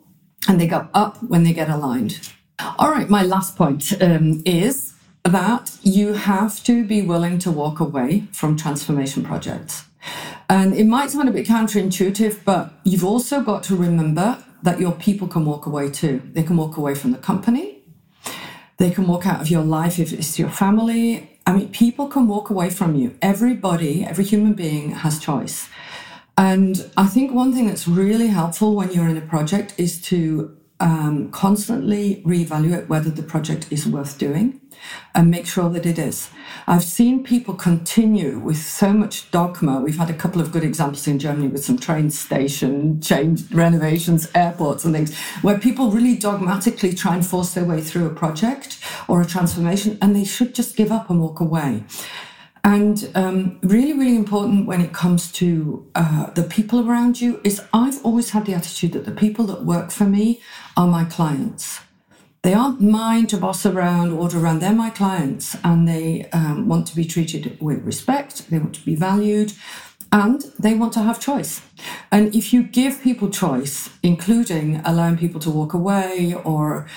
And 0.48 0.60
they 0.60 0.66
go 0.66 0.88
up 0.92 1.22
when 1.22 1.44
they 1.44 1.52
get 1.52 1.68
aligned. 1.68 2.30
All 2.78 2.90
right, 2.90 3.08
my 3.08 3.22
last 3.22 3.56
point 3.56 3.92
um, 4.02 4.42
is 4.44 4.94
that 5.24 5.78
you 5.82 6.14
have 6.14 6.62
to 6.64 6.84
be 6.84 7.02
willing 7.02 7.38
to 7.38 7.50
walk 7.50 7.80
away 7.80 8.24
from 8.32 8.56
transformation 8.56 9.22
projects. 9.22 9.84
And 10.48 10.74
it 10.74 10.84
might 10.86 11.10
sound 11.10 11.28
a 11.28 11.32
bit 11.32 11.46
counterintuitive, 11.46 12.44
but 12.44 12.72
you've 12.84 13.04
also 13.04 13.40
got 13.40 13.62
to 13.64 13.76
remember 13.76 14.42
that 14.62 14.80
your 14.80 14.92
people 14.92 15.28
can 15.28 15.44
walk 15.44 15.66
away 15.66 15.90
too. 15.90 16.22
They 16.32 16.42
can 16.42 16.56
walk 16.56 16.76
away 16.76 16.94
from 16.94 17.12
the 17.12 17.18
company, 17.18 17.71
they 18.82 18.90
can 18.90 19.06
walk 19.06 19.26
out 19.26 19.40
of 19.40 19.48
your 19.48 19.62
life 19.62 20.00
if 20.00 20.12
it's 20.12 20.38
your 20.40 20.50
family. 20.50 21.30
I 21.46 21.52
mean, 21.52 21.68
people 21.68 22.08
can 22.08 22.26
walk 22.26 22.50
away 22.50 22.68
from 22.68 22.96
you. 22.96 23.16
Everybody, 23.22 24.04
every 24.04 24.24
human 24.24 24.54
being 24.54 24.90
has 24.90 25.20
choice. 25.20 25.68
And 26.36 26.90
I 26.96 27.06
think 27.06 27.32
one 27.32 27.52
thing 27.52 27.68
that's 27.68 27.86
really 27.86 28.26
helpful 28.26 28.74
when 28.74 28.90
you're 28.92 29.08
in 29.08 29.16
a 29.16 29.20
project 29.34 29.74
is 29.78 30.00
to 30.02 30.56
um, 30.82 31.30
constantly 31.30 32.22
reevaluate 32.26 32.88
whether 32.88 33.08
the 33.08 33.22
project 33.22 33.66
is 33.70 33.86
worth 33.86 34.18
doing 34.18 34.60
and 35.14 35.30
make 35.30 35.46
sure 35.46 35.70
that 35.70 35.86
it 35.86 35.96
is. 35.96 36.28
I've 36.66 36.82
seen 36.82 37.22
people 37.22 37.54
continue 37.54 38.40
with 38.40 38.56
so 38.56 38.92
much 38.92 39.30
dogma. 39.30 39.80
We've 39.80 39.96
had 39.96 40.10
a 40.10 40.14
couple 40.14 40.40
of 40.40 40.50
good 40.50 40.64
examples 40.64 41.06
in 41.06 41.20
Germany 41.20 41.46
with 41.46 41.64
some 41.64 41.78
train 41.78 42.10
station 42.10 43.00
change 43.00 43.48
renovations, 43.52 44.28
airports, 44.34 44.84
and 44.84 44.92
things, 44.92 45.16
where 45.42 45.56
people 45.56 45.92
really 45.92 46.16
dogmatically 46.16 46.92
try 46.94 47.14
and 47.14 47.24
force 47.24 47.54
their 47.54 47.64
way 47.64 47.80
through 47.80 48.06
a 48.06 48.14
project 48.14 48.78
or 49.06 49.22
a 49.22 49.26
transformation, 49.26 49.98
and 50.02 50.16
they 50.16 50.24
should 50.24 50.52
just 50.52 50.74
give 50.74 50.90
up 50.90 51.08
and 51.08 51.20
walk 51.20 51.38
away. 51.38 51.84
And 52.64 53.10
um, 53.16 53.58
really, 53.62 53.92
really 53.92 54.14
important 54.14 54.66
when 54.66 54.80
it 54.80 54.92
comes 54.92 55.32
to 55.32 55.84
uh, 55.96 56.30
the 56.30 56.44
people 56.44 56.88
around 56.88 57.20
you 57.20 57.40
is 57.42 57.60
I've 57.72 58.04
always 58.04 58.30
had 58.30 58.46
the 58.46 58.54
attitude 58.54 58.92
that 58.92 59.04
the 59.04 59.12
people 59.12 59.44
that 59.46 59.64
work 59.64 59.90
for 59.90 60.04
me 60.04 60.40
are 60.76 60.86
my 60.86 61.04
clients. 61.04 61.80
They 62.42 62.54
aren't 62.54 62.80
mine 62.80 63.26
to 63.28 63.36
boss 63.36 63.66
around, 63.66 64.12
order 64.12 64.38
around. 64.38 64.60
They're 64.60 64.72
my 64.72 64.90
clients 64.90 65.56
and 65.64 65.88
they 65.88 66.28
um, 66.32 66.68
want 66.68 66.86
to 66.88 66.96
be 66.96 67.04
treated 67.04 67.60
with 67.60 67.84
respect. 67.84 68.50
They 68.50 68.58
want 68.58 68.74
to 68.76 68.84
be 68.84 68.94
valued 68.96 69.52
and 70.12 70.42
they 70.58 70.74
want 70.74 70.92
to 70.94 71.02
have 71.02 71.20
choice. 71.20 71.62
And 72.10 72.34
if 72.34 72.52
you 72.52 72.62
give 72.62 73.00
people 73.00 73.30
choice, 73.30 73.90
including 74.02 74.82
allowing 74.84 75.16
people 75.16 75.40
to 75.40 75.50
walk 75.50 75.72
away 75.72 76.34
or 76.44 76.88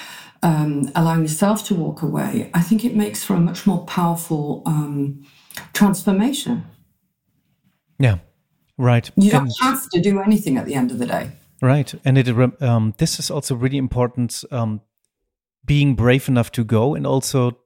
um, 0.44 0.92
allowing 0.96 1.22
yourself 1.22 1.64
to 1.68 1.76
walk 1.76 2.02
away, 2.02 2.50
I 2.54 2.62
think 2.62 2.84
it 2.84 2.96
makes 2.96 3.24
for 3.24 3.36
a 3.36 3.40
much 3.40 3.66
more 3.66 3.86
powerful 3.86 4.64
um, 4.66 5.26
transformation. 5.74 6.66
Yeah, 8.00 8.18
right. 8.78 9.10
You 9.16 9.32
don't 9.32 9.44
and, 9.44 9.54
have 9.62 9.90
to 9.90 10.02
do 10.02 10.20
anything 10.22 10.58
at 10.58 10.66
the 10.66 10.76
end 10.76 10.92
of 10.92 11.00
the 11.00 11.06
day. 11.06 11.32
Right, 11.62 11.94
and 12.04 12.18
it 12.18 12.28
um, 12.62 12.94
this 12.98 13.20
is 13.20 13.32
also 13.32 13.56
really 13.56 13.78
important 13.78 14.44
um, 14.52 14.82
being 15.66 15.96
brave 15.96 16.30
enough 16.30 16.52
to 16.52 16.64
go 16.64 16.96
and 16.96 17.06
also 17.08 17.58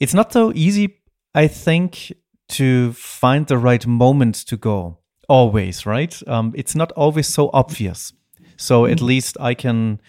it's 0.00 0.14
not 0.14 0.32
so 0.32 0.52
easy 0.54 1.00
i 1.34 1.46
think 1.46 2.12
to 2.48 2.92
find 2.92 3.46
the 3.46 3.58
right 3.58 3.86
moment 3.86 4.34
to 4.34 4.56
go 4.56 4.98
always 5.28 5.86
right 5.86 6.22
um, 6.26 6.52
it's 6.56 6.74
not 6.74 6.92
always 6.92 7.26
so 7.26 7.50
obvious 7.52 8.12
so 8.56 8.86
at 8.86 8.96
mm-hmm. 8.96 9.06
least 9.06 9.36
i 9.40 9.54
can 9.54 10.00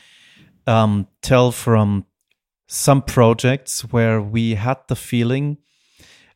um, 0.68 1.08
tell 1.22 1.52
from 1.52 2.06
some 2.68 3.02
projects 3.02 3.82
where 3.92 4.20
we 4.22 4.56
had 4.56 4.78
the 4.88 4.96
feeling 4.96 5.58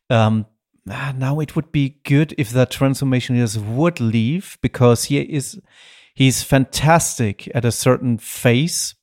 um, 0.09 0.45
ah, 0.89 1.13
now 1.15 1.39
it 1.39 1.55
would 1.55 1.71
be 1.71 1.99
good 2.03 2.33
if 2.37 2.51
the 2.51 2.65
transformationist 2.65 3.57
would 3.57 3.99
leave 3.99 4.57
because 4.61 5.05
he 5.05 5.19
is 5.19 5.59
he's 6.13 6.43
fantastic 6.43 7.49
at 7.55 7.65
a 7.65 7.71
certain 7.71 8.17
phase 8.17 8.95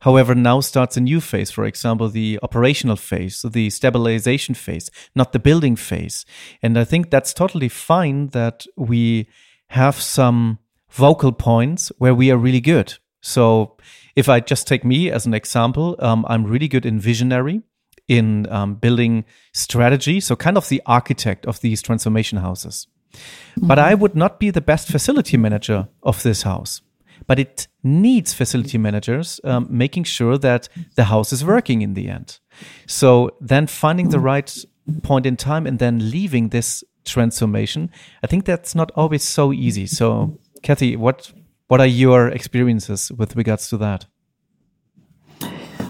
However, 0.00 0.34
now 0.34 0.60
starts 0.60 0.96
a 0.96 1.00
new 1.00 1.20
phase, 1.20 1.50
for 1.50 1.64
example, 1.64 2.08
the 2.08 2.38
operational 2.42 2.96
phase, 2.96 3.36
so 3.38 3.48
the 3.48 3.70
stabilization 3.70 4.54
phase, 4.54 4.90
not 5.14 5.32
the 5.32 5.38
building 5.38 5.74
phase. 5.74 6.26
And 6.62 6.78
I 6.78 6.84
think 6.84 7.10
that's 7.10 7.32
totally 7.32 7.68
fine 7.68 8.28
that 8.28 8.66
we 8.76 9.28
have 9.70 10.00
some 10.00 10.58
vocal 10.90 11.32
points 11.32 11.90
where 11.98 12.14
we 12.14 12.30
are 12.30 12.36
really 12.36 12.60
good. 12.60 12.94
So 13.22 13.76
if 14.14 14.28
I 14.28 14.40
just 14.40 14.68
take 14.68 14.84
me 14.84 15.10
as 15.10 15.26
an 15.26 15.34
example, 15.34 15.96
um, 15.98 16.24
I'm 16.28 16.44
really 16.44 16.68
good 16.68 16.86
in 16.86 17.00
visionary, 17.00 17.62
in 18.08 18.50
um, 18.52 18.74
building 18.74 19.24
strategy. 19.52 20.20
So 20.20 20.36
kind 20.36 20.56
of 20.56 20.68
the 20.68 20.82
architect 20.86 21.46
of 21.46 21.60
these 21.60 21.82
transformation 21.82 22.38
houses. 22.38 22.86
Mm-hmm. 23.12 23.66
But 23.66 23.78
I 23.78 23.94
would 23.94 24.14
not 24.14 24.38
be 24.38 24.50
the 24.50 24.60
best 24.60 24.88
facility 24.88 25.36
manager 25.36 25.88
of 26.02 26.22
this 26.22 26.42
house 26.42 26.82
but 27.26 27.38
it 27.38 27.66
needs 27.82 28.32
facility 28.32 28.78
managers 28.78 29.40
um, 29.44 29.66
making 29.70 30.04
sure 30.04 30.38
that 30.38 30.68
the 30.96 31.04
house 31.04 31.32
is 31.32 31.44
working 31.44 31.82
in 31.82 31.94
the 31.94 32.08
end. 32.08 32.38
So 32.86 33.30
then 33.40 33.66
finding 33.66 34.10
the 34.10 34.20
right 34.20 34.54
point 35.02 35.26
in 35.26 35.36
time 35.36 35.66
and 35.66 35.78
then 35.78 36.10
leaving 36.10 36.50
this 36.50 36.84
transformation, 37.04 37.90
I 38.22 38.26
think 38.26 38.44
that's 38.44 38.74
not 38.74 38.92
always 38.94 39.22
so 39.22 39.52
easy. 39.52 39.86
So, 39.86 40.38
Kathy, 40.62 40.96
what 40.96 41.32
what 41.68 41.80
are 41.80 41.86
your 41.86 42.28
experiences 42.28 43.10
with 43.12 43.34
regards 43.36 43.68
to 43.70 43.76
that? 43.78 44.06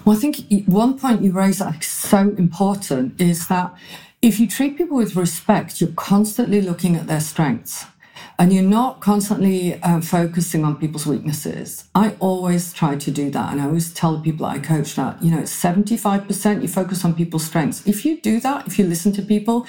Well, 0.06 0.16
I 0.16 0.20
think 0.20 0.68
one 0.68 0.96
point 1.00 1.22
you 1.22 1.32
raise 1.32 1.58
that's 1.58 1.88
so 1.88 2.18
important 2.38 3.20
is 3.20 3.48
that 3.48 3.74
if 4.22 4.38
you 4.38 4.46
treat 4.46 4.78
people 4.78 4.96
with 4.96 5.16
respect, 5.16 5.80
you're 5.80 5.90
constantly 5.96 6.62
looking 6.62 6.94
at 6.94 7.08
their 7.08 7.18
strengths 7.18 7.86
and 8.38 8.52
you're 8.52 8.62
not 8.62 9.00
constantly 9.00 9.82
uh, 9.82 10.00
focusing 10.00 10.64
on 10.64 10.76
people's 10.76 11.06
weaknesses. 11.06 11.88
I 11.92 12.14
always 12.20 12.72
try 12.72 12.94
to 12.94 13.10
do 13.10 13.30
that. 13.30 13.50
And 13.50 13.60
I 13.60 13.64
always 13.64 13.92
tell 13.92 14.16
the 14.16 14.22
people 14.22 14.46
I 14.46 14.60
coach 14.60 14.94
that, 14.94 15.20
you 15.20 15.32
know, 15.32 15.42
75% 15.42 16.62
you 16.62 16.68
focus 16.68 17.04
on 17.04 17.12
people's 17.12 17.44
strengths. 17.44 17.84
If 17.84 18.04
you 18.04 18.20
do 18.20 18.38
that, 18.40 18.68
if 18.68 18.78
you 18.78 18.86
listen 18.86 19.10
to 19.14 19.22
people 19.22 19.66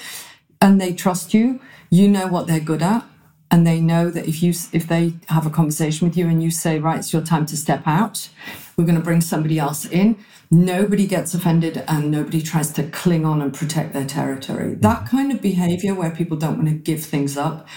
and 0.61 0.79
they 0.79 0.93
trust 0.93 1.33
you, 1.33 1.59
you 1.89 2.07
know 2.07 2.27
what 2.27 2.45
they're 2.45 2.59
good 2.59 2.83
at. 2.83 3.03
And 3.49 3.65
they 3.65 3.79
know 3.79 4.09
that 4.09 4.27
if 4.27 4.43
you 4.43 4.53
if 4.73 4.87
they 4.87 5.13
have 5.29 5.45
a 5.45 5.49
conversation 5.49 6.07
with 6.07 6.17
you 6.17 6.27
and 6.27 6.43
you 6.43 6.51
say, 6.51 6.79
right, 6.79 6.99
it's 6.99 7.13
your 7.13 7.21
time 7.21 7.45
to 7.47 7.57
step 7.57 7.83
out, 7.85 8.29
we're 8.75 8.85
going 8.85 8.97
to 8.97 9.03
bring 9.03 9.21
somebody 9.21 9.57
else 9.57 9.85
in. 9.85 10.17
Nobody 10.51 11.07
gets 11.07 11.33
offended 11.33 11.83
and 11.87 12.11
nobody 12.11 12.41
tries 12.41 12.71
to 12.73 12.83
cling 12.83 13.25
on 13.25 13.41
and 13.41 13.53
protect 13.53 13.93
their 13.93 14.05
territory. 14.05 14.75
That 14.75 15.07
kind 15.07 15.31
of 15.31 15.41
behavior 15.41 15.93
where 15.93 16.11
people 16.11 16.37
don't 16.37 16.57
want 16.57 16.69
to 16.69 16.75
give 16.75 17.03
things 17.03 17.37
up 17.37 17.67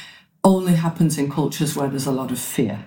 only 0.42 0.74
happens 0.74 1.18
in 1.18 1.30
cultures 1.30 1.76
where 1.76 1.88
there's 1.88 2.06
a 2.06 2.12
lot 2.12 2.30
of 2.30 2.38
fear. 2.38 2.84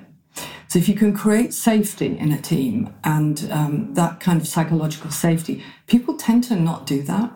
So 0.67 0.79
if 0.79 0.89
you 0.89 0.95
can 0.95 1.13
create 1.13 1.53
safety 1.53 2.17
in 2.17 2.31
a 2.31 2.41
team 2.41 2.93
and 3.03 3.47
um, 3.51 3.93
that 3.93 4.19
kind 4.19 4.41
of 4.41 4.47
psychological 4.47 5.11
safety, 5.11 5.63
people 5.85 6.17
tend 6.17 6.43
to 6.45 6.55
not 6.55 6.87
do 6.87 7.03
that. 7.03 7.31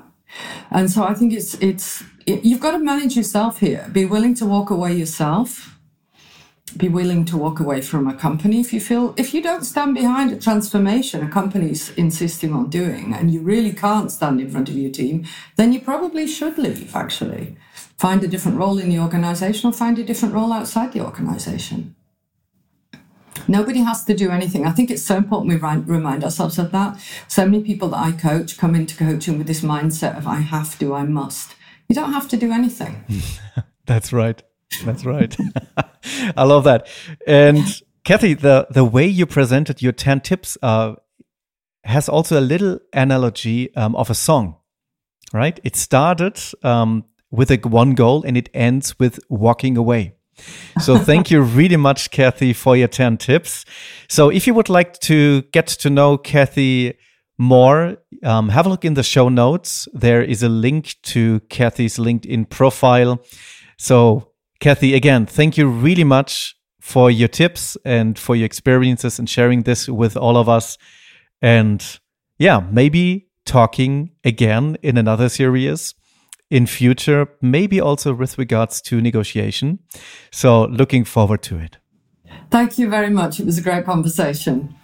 And 0.72 0.90
so 0.90 1.04
I 1.04 1.14
think 1.14 1.34
it's 1.34 1.54
it's 1.56 2.02
it, 2.02 2.08
you've 2.28 2.60
got 2.60 2.72
to 2.72 2.80
manage 2.80 3.16
yourself 3.16 3.60
here. 3.60 3.90
Be 3.92 4.06
willing 4.06 4.36
to 4.36 4.46
walk 4.46 4.70
away 4.70 4.94
yourself. 4.94 5.74
Be 6.76 6.90
willing 6.90 7.24
to 7.26 7.38
walk 7.38 7.62
away 7.62 7.82
from 7.82 8.08
a 8.08 8.14
company 8.14 8.60
if 8.60 8.74
you 8.74 8.82
feel 8.82 9.14
if 9.18 9.34
you 9.34 9.42
don't 9.42 9.64
stand 9.64 9.96
behind 9.96 10.34
a 10.34 10.36
transformation 10.36 11.24
a 11.24 11.30
company's 11.30 11.92
insisting 11.92 12.54
on 12.54 12.70
doing, 12.70 13.14
and 13.14 13.32
you 13.32 13.40
really 13.40 13.72
can't 13.72 14.12
stand 14.12 14.42
in 14.42 14.50
front 14.50 14.68
of 14.68 14.76
your 14.76 14.92
team, 14.92 15.26
then 15.56 15.72
you 15.72 15.80
probably 15.80 16.28
should 16.28 16.58
leave. 16.58 16.94
Actually, 16.94 17.56
find 17.98 18.22
a 18.22 18.28
different 18.28 18.58
role 18.58 18.78
in 18.78 18.90
the 18.90 19.00
organization 19.00 19.70
or 19.70 19.74
find 19.74 19.98
a 19.98 20.04
different 20.04 20.36
role 20.36 20.52
outside 20.52 20.92
the 20.92 21.04
organization. 21.04 21.96
Nobody 23.48 23.80
has 23.80 24.04
to 24.04 24.14
do 24.14 24.30
anything. 24.30 24.66
I 24.66 24.72
think 24.72 24.92
it's 24.92 25.04
so 25.04 25.16
important 25.16 25.50
we 25.50 25.70
remind 25.96 26.24
ourselves 26.26 26.60
of 26.60 26.72
that. 26.74 27.00
So 27.30 27.46
many 27.46 27.64
people 27.64 27.88
that 27.90 27.98
I 27.98 28.12
coach 28.12 28.58
come 28.58 28.76
into 28.76 28.98
coaching 28.98 29.38
with 29.38 29.48
this 29.48 29.62
mindset 29.62 30.18
of 30.18 30.28
I 30.28 30.42
have 30.42 30.78
to, 30.80 30.94
I 30.94 31.04
must. 31.04 31.56
You 31.90 31.96
don't 31.96 32.14
have 32.14 32.28
to 32.30 32.38
do 32.38 32.52
anything. 32.52 33.04
That's 33.86 34.12
right. 34.12 34.42
That's 34.84 35.06
right. 35.06 35.36
I 36.36 36.44
love 36.44 36.66
that. 36.66 36.88
And 37.26 37.82
Kathy, 38.04 38.34
the, 38.34 38.68
the 38.70 38.84
way 38.84 39.08
you 39.08 39.26
presented 39.26 39.82
your 39.82 39.94
10 39.94 40.22
tips 40.22 40.58
uh, 40.62 40.96
has 41.84 42.10
also 42.10 42.40
a 42.40 42.42
little 42.42 42.80
analogy 42.94 43.74
um, 43.76 43.96
of 43.96 44.10
a 44.10 44.16
song, 44.16 44.58
right? 45.34 45.60
It 45.64 45.76
started 45.76 46.40
um, 46.64 47.06
with 47.32 47.50
a 47.50 47.58
one 47.58 47.96
goal 47.96 48.24
and 48.24 48.36
it 48.36 48.50
ends 48.54 49.00
with 49.00 49.20
walking 49.30 49.78
away. 49.78 50.16
So 50.82 50.98
thank 51.00 51.32
you 51.32 51.42
really 51.42 51.78
much, 51.78 52.12
Kathy, 52.12 52.52
for 52.54 52.76
your 52.76 52.90
10 52.90 53.18
tips. 53.18 53.66
So 54.10 54.30
if 54.30 54.46
you 54.48 54.54
would 54.54 54.70
like 54.70 55.00
to 55.00 55.44
get 55.54 55.68
to 55.68 55.90
know 55.90 56.18
Kathy 56.18 56.98
more, 57.38 57.98
um, 58.24 58.50
have 58.50 58.66
a 58.66 58.70
look 58.70 58.86
in 58.86 58.96
the 58.96 59.04
show 59.04 59.30
notes. 59.30 59.88
There 59.94 60.22
is 60.22 60.44
a 60.44 60.50
link 60.50 60.96
to 61.04 61.40
Kathy's 61.50 61.98
LinkedIn 61.98 62.50
profile. 62.50 63.24
So 63.78 64.32
Kathy, 64.60 64.96
again, 64.96 65.26
thank 65.26 65.58
you 65.58 65.68
really 65.68 66.04
much 66.04 66.56
for 66.80 67.12
your 67.12 67.28
tips 67.28 67.78
and 67.86 68.18
for 68.18 68.36
your 68.36 68.46
experiences 68.46 69.20
and 69.20 69.30
sharing 69.30 69.64
this 69.64 69.88
with 69.88 70.18
all 70.18 70.38
of 70.38 70.50
us. 70.50 70.78
And 71.42 71.84
yeah, 72.40 72.62
maybe 72.72 73.28
talking 73.46 74.12
again 74.24 74.78
in 74.82 74.98
another 74.98 75.30
series 75.30 75.94
in 76.50 76.66
future, 76.66 77.28
maybe 77.42 77.82
also 77.82 78.14
with 78.14 78.38
regards 78.38 78.82
to 78.82 79.02
negotiation. 79.02 79.80
So 80.32 80.66
looking 80.66 81.04
forward 81.04 81.42
to 81.44 81.58
it. 81.60 81.78
Thank 82.50 82.78
you 82.78 82.90
very 82.90 83.10
much. 83.10 83.40
It 83.40 83.46
was 83.46 83.58
a 83.58 83.62
great 83.62 83.86
conversation. 83.86 84.76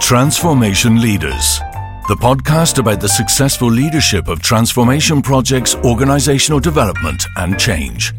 Transformation 0.00 1.00
Leaders, 1.00 1.58
the 2.08 2.16
podcast 2.20 2.78
about 2.78 3.00
the 3.00 3.08
successful 3.08 3.68
leadership 3.70 4.28
of 4.28 4.42
transformation 4.42 5.22
projects, 5.22 5.74
organizational 5.76 6.60
development, 6.60 7.24
and 7.36 7.58
change. 7.58 8.12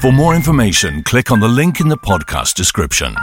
For 0.00 0.12
more 0.12 0.34
information, 0.34 1.02
click 1.02 1.30
on 1.30 1.40
the 1.40 1.48
link 1.48 1.80
in 1.80 1.88
the 1.88 1.96
podcast 1.96 2.54
description. 2.54 3.16